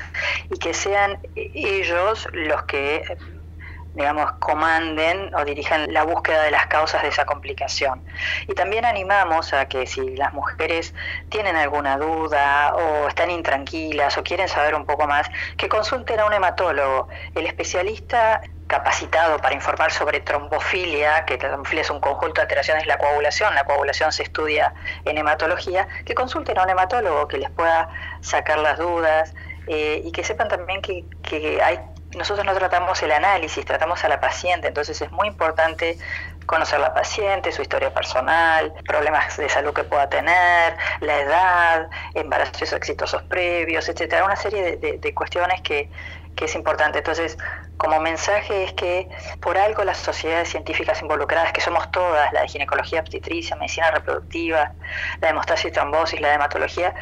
[0.48, 3.02] y que sean ellos los que
[3.94, 8.02] digamos, comanden o dirijan la búsqueda de las causas de esa complicación.
[8.48, 10.94] Y también animamos a que si las mujeres
[11.28, 16.26] tienen alguna duda o están intranquilas o quieren saber un poco más, que consulten a
[16.26, 17.08] un hematólogo.
[17.34, 22.96] El especialista capacitado para informar sobre trombofilia, que trombofilia es un conjunto de alteraciones la
[22.96, 24.72] coagulación, la coagulación se estudia
[25.04, 27.90] en hematología, que consulten a un hematólogo que les pueda
[28.22, 29.34] sacar las dudas
[29.66, 31.78] eh, y que sepan también que, que hay
[32.16, 35.98] nosotros no tratamos el análisis, tratamos a la paciente, entonces es muy importante
[36.46, 42.72] conocer la paciente, su historia personal, problemas de salud que pueda tener, la edad, embarazos
[42.72, 45.90] exitosos previos, etcétera, una serie de, cuestiones que,
[46.42, 46.98] es importante.
[46.98, 47.38] Entonces,
[47.76, 49.08] como mensaje es que
[49.40, 54.72] por algo las sociedades científicas involucradas, que somos todas, la de ginecología obstetricia, medicina reproductiva,
[55.20, 56.94] la de hemostasia y trombosis, la de hematología,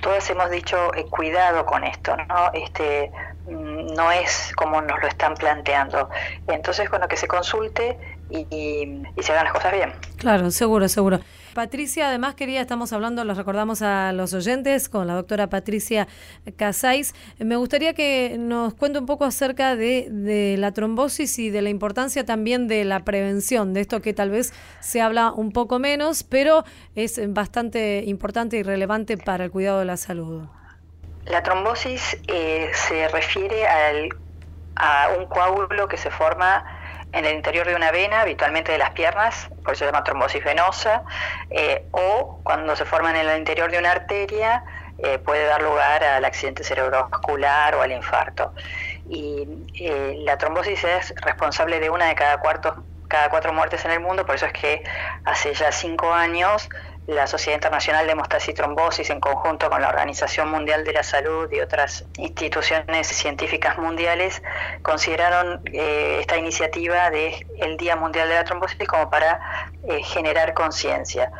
[0.00, 2.50] todas hemos dicho eh, cuidado con esto, ¿no?
[2.54, 3.12] Este,
[3.50, 6.08] no es como nos lo están planteando.
[6.48, 7.98] Entonces, bueno, que se consulte
[8.30, 9.92] y, y, se hagan las cosas bien.
[10.16, 11.20] Claro, seguro, seguro.
[11.54, 16.06] Patricia, además quería, estamos hablando, los recordamos a los oyentes, con la doctora Patricia
[16.56, 17.12] Casais.
[17.38, 21.70] Me gustaría que nos cuente un poco acerca de, de, la trombosis y de la
[21.70, 26.22] importancia también de la prevención, de esto que tal vez se habla un poco menos,
[26.22, 30.46] pero es bastante importante y relevante para el cuidado de la salud.
[31.26, 34.08] La trombosis eh, se refiere al,
[34.76, 36.64] a un coágulo que se forma
[37.12, 40.44] en el interior de una vena, habitualmente de las piernas, por eso se llama trombosis
[40.44, 41.02] venosa,
[41.50, 44.64] eh, o cuando se forma en el interior de una arteria,
[44.98, 48.54] eh, puede dar lugar al accidente cerebrovascular o al infarto.
[49.08, 49.66] Y
[50.24, 52.40] la trombosis es responsable de una de cada,
[53.08, 54.84] cada cuatro muertes en el mundo, por eso es que
[55.24, 56.68] hace ya cinco años
[57.10, 61.02] la Sociedad Internacional de Hemostasis y Trombosis, en conjunto con la Organización Mundial de la
[61.02, 64.40] Salud y otras instituciones científicas mundiales,
[64.82, 69.40] consideraron eh, esta iniciativa de el Día Mundial de la Trombosis como para
[69.88, 71.32] eh, generar conciencia.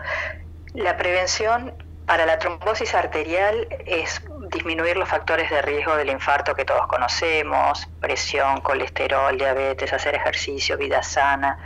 [0.74, 1.72] La prevención
[2.10, 7.88] para la trombosis arterial es disminuir los factores de riesgo del infarto que todos conocemos,
[8.00, 11.56] presión, colesterol, diabetes, hacer ejercicio, vida sana,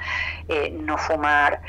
[0.46, 1.62] eh, no fumar.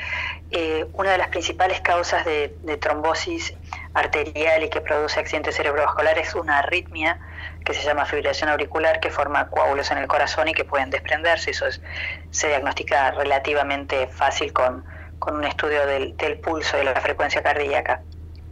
[0.58, 2.48] Eh, una de las principales causas de,
[2.80, 3.52] trombosis
[3.92, 7.18] arterial y que produce accidentes cerebrovasculares es una arritmia
[7.62, 11.50] que se llama fibrilación auricular que forma coágulos en el corazón y que pueden desprenderse.
[11.50, 11.66] Eso
[12.30, 14.82] se diagnostica relativamente fácil con,
[15.26, 18.00] un estudio del, del pulso de la frecuencia cardíaca.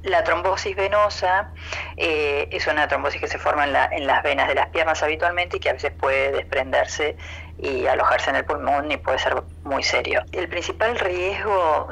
[0.04, 1.50] La trombosis venosa
[1.96, 5.60] eh, es una trombosis que se forma en, las venas de las piernas habitualmente y
[5.60, 7.16] que a veces puede desprenderse
[7.58, 10.22] y alojarse en el pulmón y puede ser muy serio.
[10.32, 11.88] El principal riesgo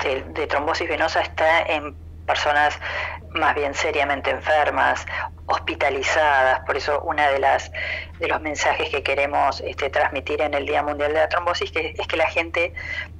[0.00, 1.94] de, trombosis venosa está en
[2.26, 2.78] personas
[3.30, 5.06] más bien seriamente enfermas,
[5.46, 7.70] hospitalizadas, por eso una de las
[8.18, 11.94] de los mensajes que queremos este, transmitir en el Día Mundial de la Trombosis que,
[11.98, 12.72] es que la gente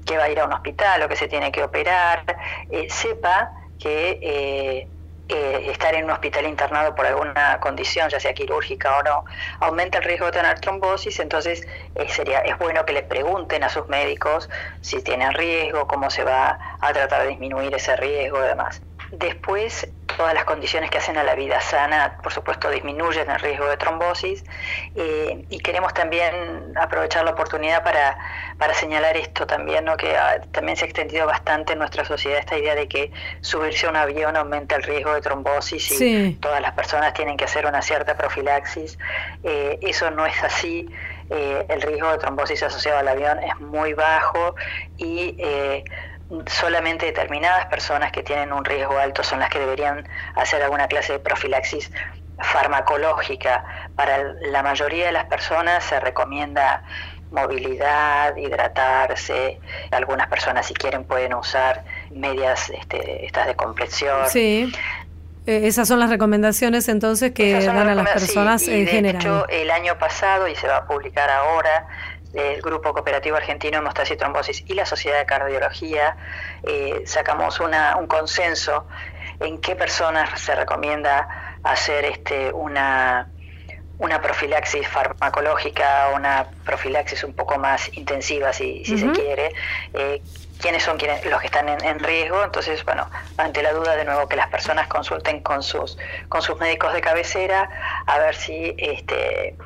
[0.07, 2.25] que va a ir a un hospital o que se tiene que operar
[2.71, 4.89] eh, sepa que eh,
[5.29, 9.25] eh, estar en un hospital internado por alguna condición, ya sea quirúrgica o no,
[9.61, 13.69] aumenta el riesgo de tener trombosis, entonces eh, sería es bueno que le pregunten a
[13.71, 14.51] sus médicos
[14.81, 18.83] si tienen riesgo, cómo se va a tratar de disminuir ese riesgo y demás.
[19.19, 19.87] Después,
[20.17, 23.77] todas las condiciones que hacen a la vida sana, por supuesto, disminuyen el riesgo de
[23.77, 24.45] trombosis.
[24.97, 26.35] Eh, y queremos también
[26.77, 28.19] aprovechar la oportunidad para,
[28.59, 29.97] para señalar esto también, ¿no?
[29.97, 33.87] que ah, también se ha extendido bastante en nuestra sociedad esta idea de que subirse
[33.87, 37.67] a un avión aumenta el riesgo de trombosis y todas las personas tienen que hacer
[37.67, 38.99] una cierta profilaxis.
[39.45, 40.89] Eh, eso no es así.
[41.31, 44.55] Eh, el riesgo de trombosis asociado al avión es muy bajo
[44.99, 45.37] y
[46.47, 51.15] solamente determinadas personas que tienen un riesgo alto son las que deberían hacer alguna clase
[51.15, 51.91] de profilaxis
[52.41, 53.65] farmacológica.
[53.97, 56.83] Para la mayoría de las personas se recomienda
[57.31, 59.61] movilidad, hidratarse.
[59.91, 64.29] Algunas personas si quieren pueden usar medias este, estas de compresión.
[64.29, 64.73] Sí.
[65.47, 69.23] Eh, esas son las recomendaciones entonces que dan a las personas en general.
[69.23, 71.87] De hecho, el año pasado, y se va a publicar ahora,
[72.35, 76.17] el Grupo Cooperativo Argentino de Hemostasis y Trombosis y la Sociedad de Cardiología,
[76.65, 78.87] eh, sacamos una, un consenso
[79.41, 83.29] en qué personas se recomienda hacer este, una,
[83.99, 89.53] una profilaxis farmacológica, una profilaxis un poco más intensiva, si, si se quiere.
[89.93, 90.21] Eh,
[90.61, 92.43] quiénes son quienes, los que están en, riesgo.
[92.43, 96.59] Entonces, bueno, ante la duda, de nuevo, que las personas consulten con sus, con sus
[96.59, 97.69] médicos de cabecera
[98.07, 99.57] a ver si, este,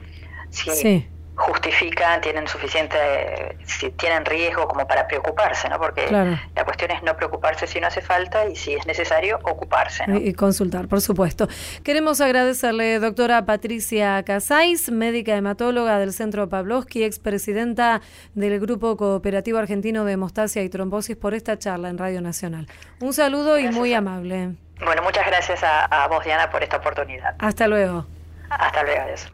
[0.51, 1.09] si
[1.39, 5.79] justifican, tienen suficiente, si tienen riesgo como para preocuparse, ¿no?
[5.79, 10.05] Porque la cuestión es no preocuparse si no hace falta y si es necesario ocuparse.
[10.09, 11.49] Y, consultar, por supuesto.
[11.85, 18.01] Queremos agradecerle, doctora Patricia Casais, médica hematóloga del Centro Pavlovsky, expresidenta
[18.35, 22.67] del Grupo Cooperativo Argentino de Hemostasia y Trombosis, por esta charla en Radio Nacional.
[23.01, 24.57] Un saludo y muy amable.
[24.85, 27.37] Bueno, muchas gracias a, a vos, Diana, por esta oportunidad.
[27.39, 28.07] Hasta luego.
[28.51, 29.33] Hasta luego, adiós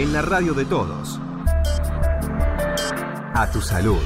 [0.00, 1.20] en la radio de todos.
[3.34, 4.00] A tu salud.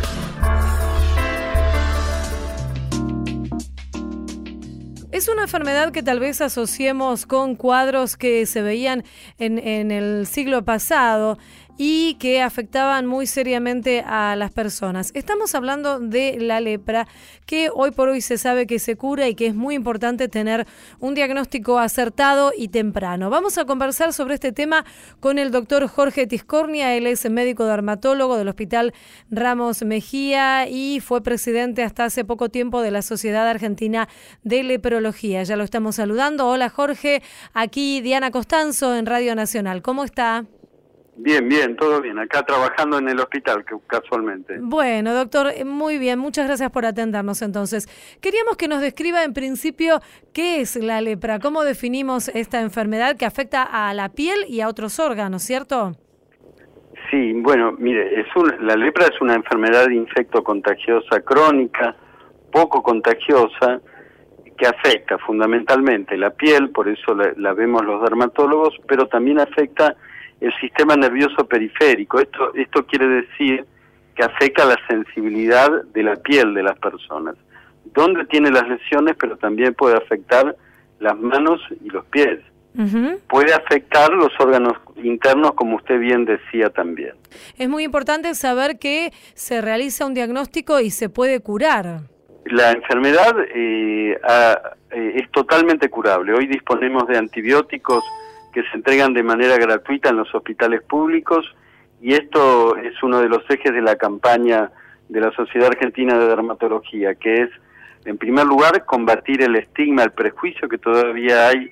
[5.13, 9.05] Es una enfermedad que tal vez asociemos con cuadros que se veían
[9.39, 11.39] en, en el siglo pasado
[11.77, 15.11] y que afectaban muy seriamente a las personas.
[15.14, 17.07] Estamos hablando de la lepra,
[17.47, 20.66] que hoy por hoy se sabe que se cura y que es muy importante tener
[21.01, 23.31] un diagnóstico acertado y temprano.
[23.31, 24.85] Vamos a conversar sobre este tema
[25.20, 28.95] con el doctor Jorge Tiscornia, él es médico dermatólogo del Hospital
[29.31, 34.09] Ramos Mejía y fue presidente hasta hace poco tiempo de la Sociedad Argentina
[34.43, 35.43] de Leprología.
[35.43, 36.47] Ya lo estamos saludando.
[36.47, 37.22] Hola Jorge,
[37.53, 39.83] aquí Diana Costanzo en Radio Nacional.
[39.83, 40.45] ¿Cómo está?
[41.17, 42.19] Bien, bien, todo bien.
[42.19, 44.59] Acá trabajando en el hospital, casualmente.
[44.61, 46.19] Bueno, doctor, eh, muy bien.
[46.19, 47.89] Muchas gracias por atendernos entonces.
[48.21, 50.01] Queríamos que nos describa en principio
[50.33, 54.69] qué es la lepra, cómo definimos esta enfermedad que afecta a la piel y a
[54.69, 55.93] otros órganos, ¿cierto?
[57.11, 58.27] Sí, bueno, mire, es
[58.61, 61.95] la lepra es una enfermedad infecto-contagiosa crónica,
[62.51, 63.81] poco contagiosa,
[64.57, 69.97] que afecta fundamentalmente la piel, por eso la vemos los dermatólogos, pero también afecta
[70.41, 72.20] el sistema nervioso periférico.
[72.20, 73.64] Esto, esto quiere decir
[74.14, 77.37] que afecta la sensibilidad de la piel de las personas.
[77.95, 80.57] Donde tiene las lesiones, pero también puede afectar
[81.01, 82.41] las manos y los pies.
[83.28, 87.12] Puede afectar los órganos internos, como usted bien decía también.
[87.57, 92.01] Es muy importante saber que se realiza un diagnóstico y se puede curar.
[92.47, 94.18] La enfermedad eh,
[94.91, 96.35] eh, es totalmente curable.
[96.35, 98.03] Hoy disponemos de antibióticos
[98.55, 101.45] que se entregan de manera gratuita en los hospitales públicos
[102.01, 104.71] y esto es uno de los ejes de la campaña
[105.09, 107.51] de la Sociedad Argentina de Dermatología, que es,
[108.05, 111.71] en primer lugar, combatir el estigma, el prejuicio que todavía hay,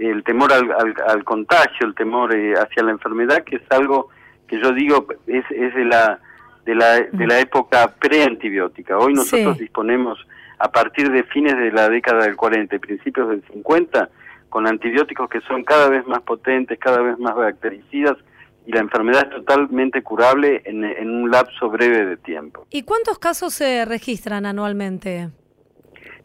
[0.00, 4.08] el temor al, contagio, el temor eh, hacia la enfermedad, que es algo
[4.48, 6.18] que yo digo es, es de la
[6.64, 8.98] de la, de la época preantibiótica.
[8.98, 10.18] Hoy nosotros disponemos,
[10.58, 14.08] a partir de fines de la década del 40 y principios del 50,
[14.54, 18.16] con antibióticos que son cada vez más potentes, cada vez más bactericidas
[18.64, 22.64] y la enfermedad es totalmente curable en, un lapso breve de tiempo.
[22.70, 25.30] ¿Y cuántos casos se registran anualmente?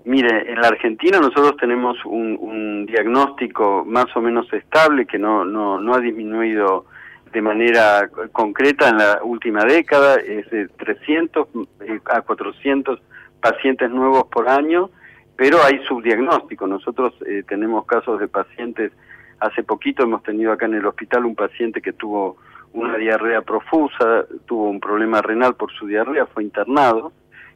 [0.06, 5.82] Mire, en la Argentina nosotros tenemos un, diagnóstico más o menos estable que no, no,
[5.82, 6.86] no ha disminuido
[7.34, 11.48] de manera concreta en la última década, es de 300
[11.82, 13.02] eh, a 400
[13.42, 14.92] pacientes nuevos por año
[15.40, 16.68] pero hay subdiagnóstico.
[16.68, 18.92] Nosotros eh, tenemos casos de pacientes,
[19.40, 22.36] hace poquito hemos tenido acá en el hospital un paciente que tuvo
[22.74, 27.14] una diarrea profusa, tuvo un problema renal por su diarrea, fue internado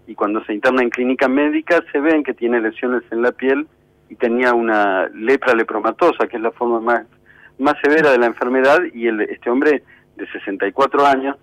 [0.07, 3.67] y cuando se interna en clínica médica se ven que tiene lesiones en la piel
[4.07, 7.05] y tenía una lepra lepromatosa, que es la forma más,
[7.59, 9.83] más severa de la enfermedad y el, este hombre
[10.15, 11.35] de 64 años,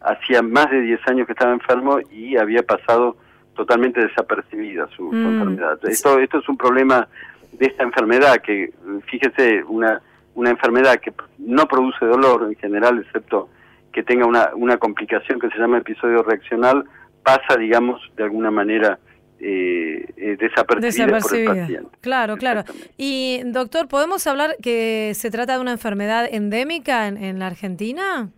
[0.00, 3.16] hacía más de 10 años que estaba enfermo y había pasado
[3.54, 5.26] totalmente desapercibida su, mm.
[5.26, 5.78] enfermedad.
[5.84, 7.08] Esto, esto es un problema
[7.52, 8.72] de esta enfermedad que,
[9.10, 10.00] fíjese, una,
[10.34, 13.48] una enfermedad que no produce dolor en general, excepto
[13.92, 16.84] que tenga una, una complicación que se llama episodio reaccional,
[17.22, 18.98] pasa, digamos, de alguna manera
[19.38, 21.98] eh, eh desapercibida, por el paciente.
[22.00, 22.64] Claro, claro.
[22.96, 28.28] Y, doctor, ¿podemos hablar que se trata de una enfermedad endémica en, en la Argentina?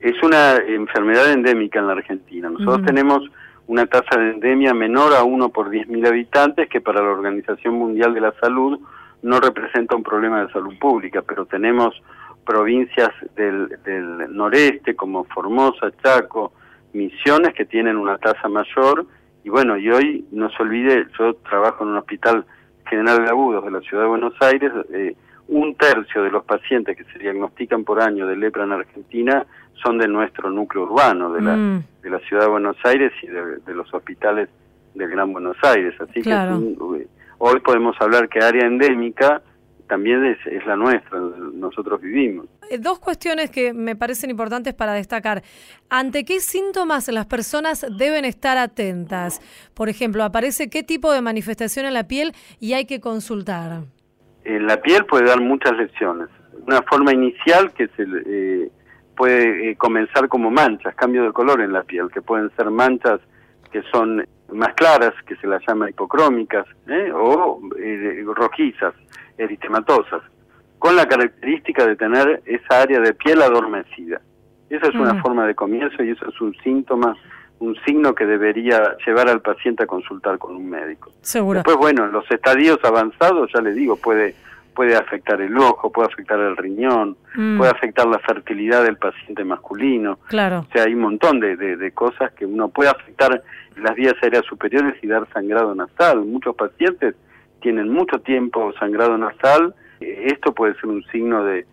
[0.00, 2.50] Es una enfermedad endémica en la Argentina.
[2.50, 3.22] Nosotros tenemos
[3.66, 8.14] una tasa de endemia menor a 1 por 10.000 habitantes, que para la Organización Mundial
[8.14, 8.78] de la Salud
[9.22, 11.94] no representa un problema de salud pública, pero tenemos
[12.44, 16.52] provincias del, del noreste como Formosa, Chaco,
[16.92, 19.06] Misiones que tienen una tasa mayor.
[19.42, 22.44] Y bueno, y hoy no se olvide, yo trabajo en un hospital
[22.88, 25.16] general de agudos de la ciudad de Buenos Aires, eh,
[25.48, 29.46] un tercio de los pacientes que se diagnostican por año de lepra en Argentina
[29.82, 31.84] son de nuestro núcleo urbano, de la, mm.
[32.02, 34.48] de la ciudad de Buenos Aires y de, los hospitales
[34.94, 35.94] del Gran Buenos Aires.
[36.00, 36.34] Así que
[37.38, 39.42] hoy podemos hablar que área endémica
[39.88, 41.18] también es, es, la nuestra,
[41.52, 42.46] nosotros vivimos.
[42.70, 45.42] Eh, dos cuestiones que me parecen importantes para destacar.
[45.90, 49.40] ¿Ante qué síntomas las personas deben estar atentas?
[49.74, 53.82] Por ejemplo, ¿aparece qué tipo de manifestación en la piel y hay que consultar?
[54.44, 56.28] En la piel puede dar muchas lesiones.
[56.66, 58.70] una forma inicial que se eh,
[59.16, 63.20] puede eh, comenzar como manchas, cambio de color en la piel, que pueden ser manchas
[63.70, 67.10] que son más claras, que se las llama hipocrómicas, ¿eh?
[67.12, 67.60] o
[68.34, 68.94] rojizas,
[69.36, 70.22] eritematosas,
[70.78, 74.20] con la característica de tener esa área de piel adormecida.
[74.70, 77.16] Esa es una forma de comienzo y eso es un síntoma
[77.60, 81.12] un signo que debería llevar al paciente a consultar con un médico.
[81.22, 81.58] Seguro.
[81.58, 84.34] Después, bueno, en los estadios avanzados, ya le digo, puede
[84.74, 87.56] puede afectar el ojo, puede afectar el riñón, mm.
[87.56, 90.18] puede afectar la fertilidad del paciente masculino.
[90.26, 90.66] Claro.
[90.68, 93.40] O sea, hay un montón de, de, cosas que uno puede afectar
[93.76, 96.24] las vías aéreas superiores y dar sangrado nasal.
[96.24, 97.14] Muchos pacientes
[97.60, 99.74] tienen mucho tiempo sangrado nasal.
[100.00, 101.66] Esto puede ser un signo de,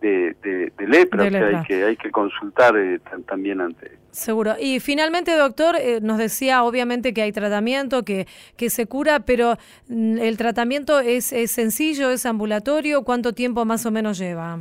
[0.00, 4.54] de, de, lepra, o sea, hay que, hay que consultar eh, también ante Seguro.
[4.58, 8.26] Y finalmente, doctor, eh, nos decía obviamente que hay tratamiento, que,
[8.56, 9.56] que se cura, pero
[9.88, 13.04] mm, ¿el tratamiento es, es sencillo, es ambulatorio?
[13.04, 14.58] ¿Cuánto tiempo más o menos lleva?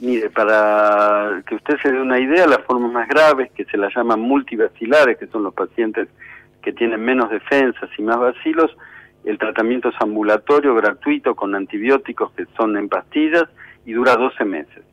[0.00, 3.94] Mire, para que usted se dé una idea, las formas más graves, que se las
[3.94, 6.08] llaman multivacilares, que son los pacientes
[6.62, 8.76] que tienen menos defensas y más vacilos,
[9.24, 13.44] el tratamiento es ambulatorio, gratuito, con antibióticos que son en pastillas
[13.86, 14.84] y dura 12 meses.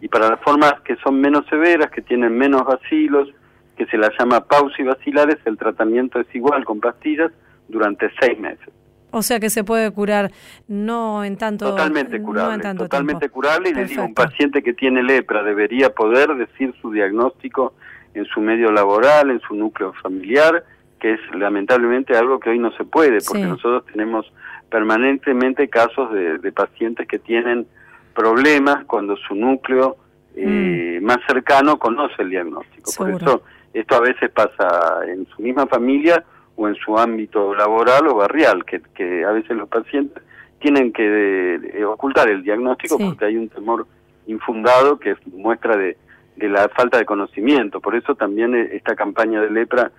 [0.00, 3.28] Y para las formas que son menos severas, que tienen menos vacilos,
[3.76, 7.32] que se las llama pausivacilares, el tratamiento es igual con pastillas
[7.66, 8.68] durante seis meses.
[9.10, 10.30] O sea que se puede curar
[10.68, 15.42] no en tanto totalmente curable, totalmente curable y le digo un paciente que tiene lepra
[15.44, 17.74] debería poder decir su diagnóstico
[18.14, 20.64] en su medio laboral, en su núcleo familiar,
[20.98, 24.32] que es lamentablemente algo que hoy no se puede porque nosotros tenemos
[24.68, 27.66] permanentemente casos de, de pacientes que tienen
[28.14, 29.96] problemas cuando su núcleo
[30.36, 31.04] eh, mm.
[31.04, 32.90] más cercano conoce el diagnóstico.
[32.96, 33.42] Por eso
[33.72, 36.24] esto a veces pasa en su misma familia
[36.56, 40.22] o en su ámbito laboral o barrial, que, que a veces los pacientes
[40.60, 43.86] tienen que ocultar el diagnóstico porque hay un temor
[44.26, 45.96] infundado que muestra de,
[46.36, 47.80] de la falta de conocimiento.
[47.80, 49.90] Por eso también e, esta campaña de lepra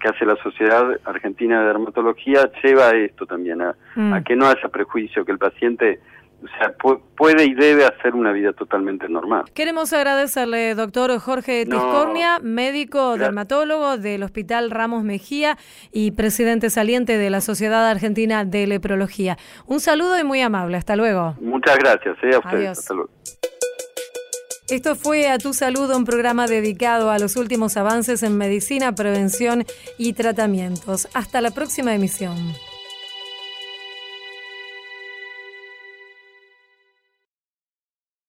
[0.00, 4.12] que hace la Sociedad Argentina de Dermatología lleva a esto también, a, mm.
[4.12, 6.00] a que no haya prejuicio, que el paciente
[6.42, 6.72] o sea,
[7.16, 9.44] puede y debe hacer una vida totalmente normal.
[9.54, 15.58] Queremos agradecerle, doctor Jorge Tiscornia, médico dermatólogo del Hospital Ramos Mejía
[15.90, 19.36] y presidente saliente de la Sociedad Argentina de Leprología.
[19.66, 20.76] Un saludo y muy amable.
[20.76, 21.34] Hasta luego.
[21.40, 22.16] Muchas gracias.
[22.22, 22.78] Eh, a ustedes.
[22.78, 23.10] Hasta luego.
[24.68, 29.64] Esto fue A Tu Salud, un programa dedicado a los últimos avances en medicina, prevención
[29.96, 31.08] y tratamientos.
[31.14, 32.36] Hasta la próxima emisión.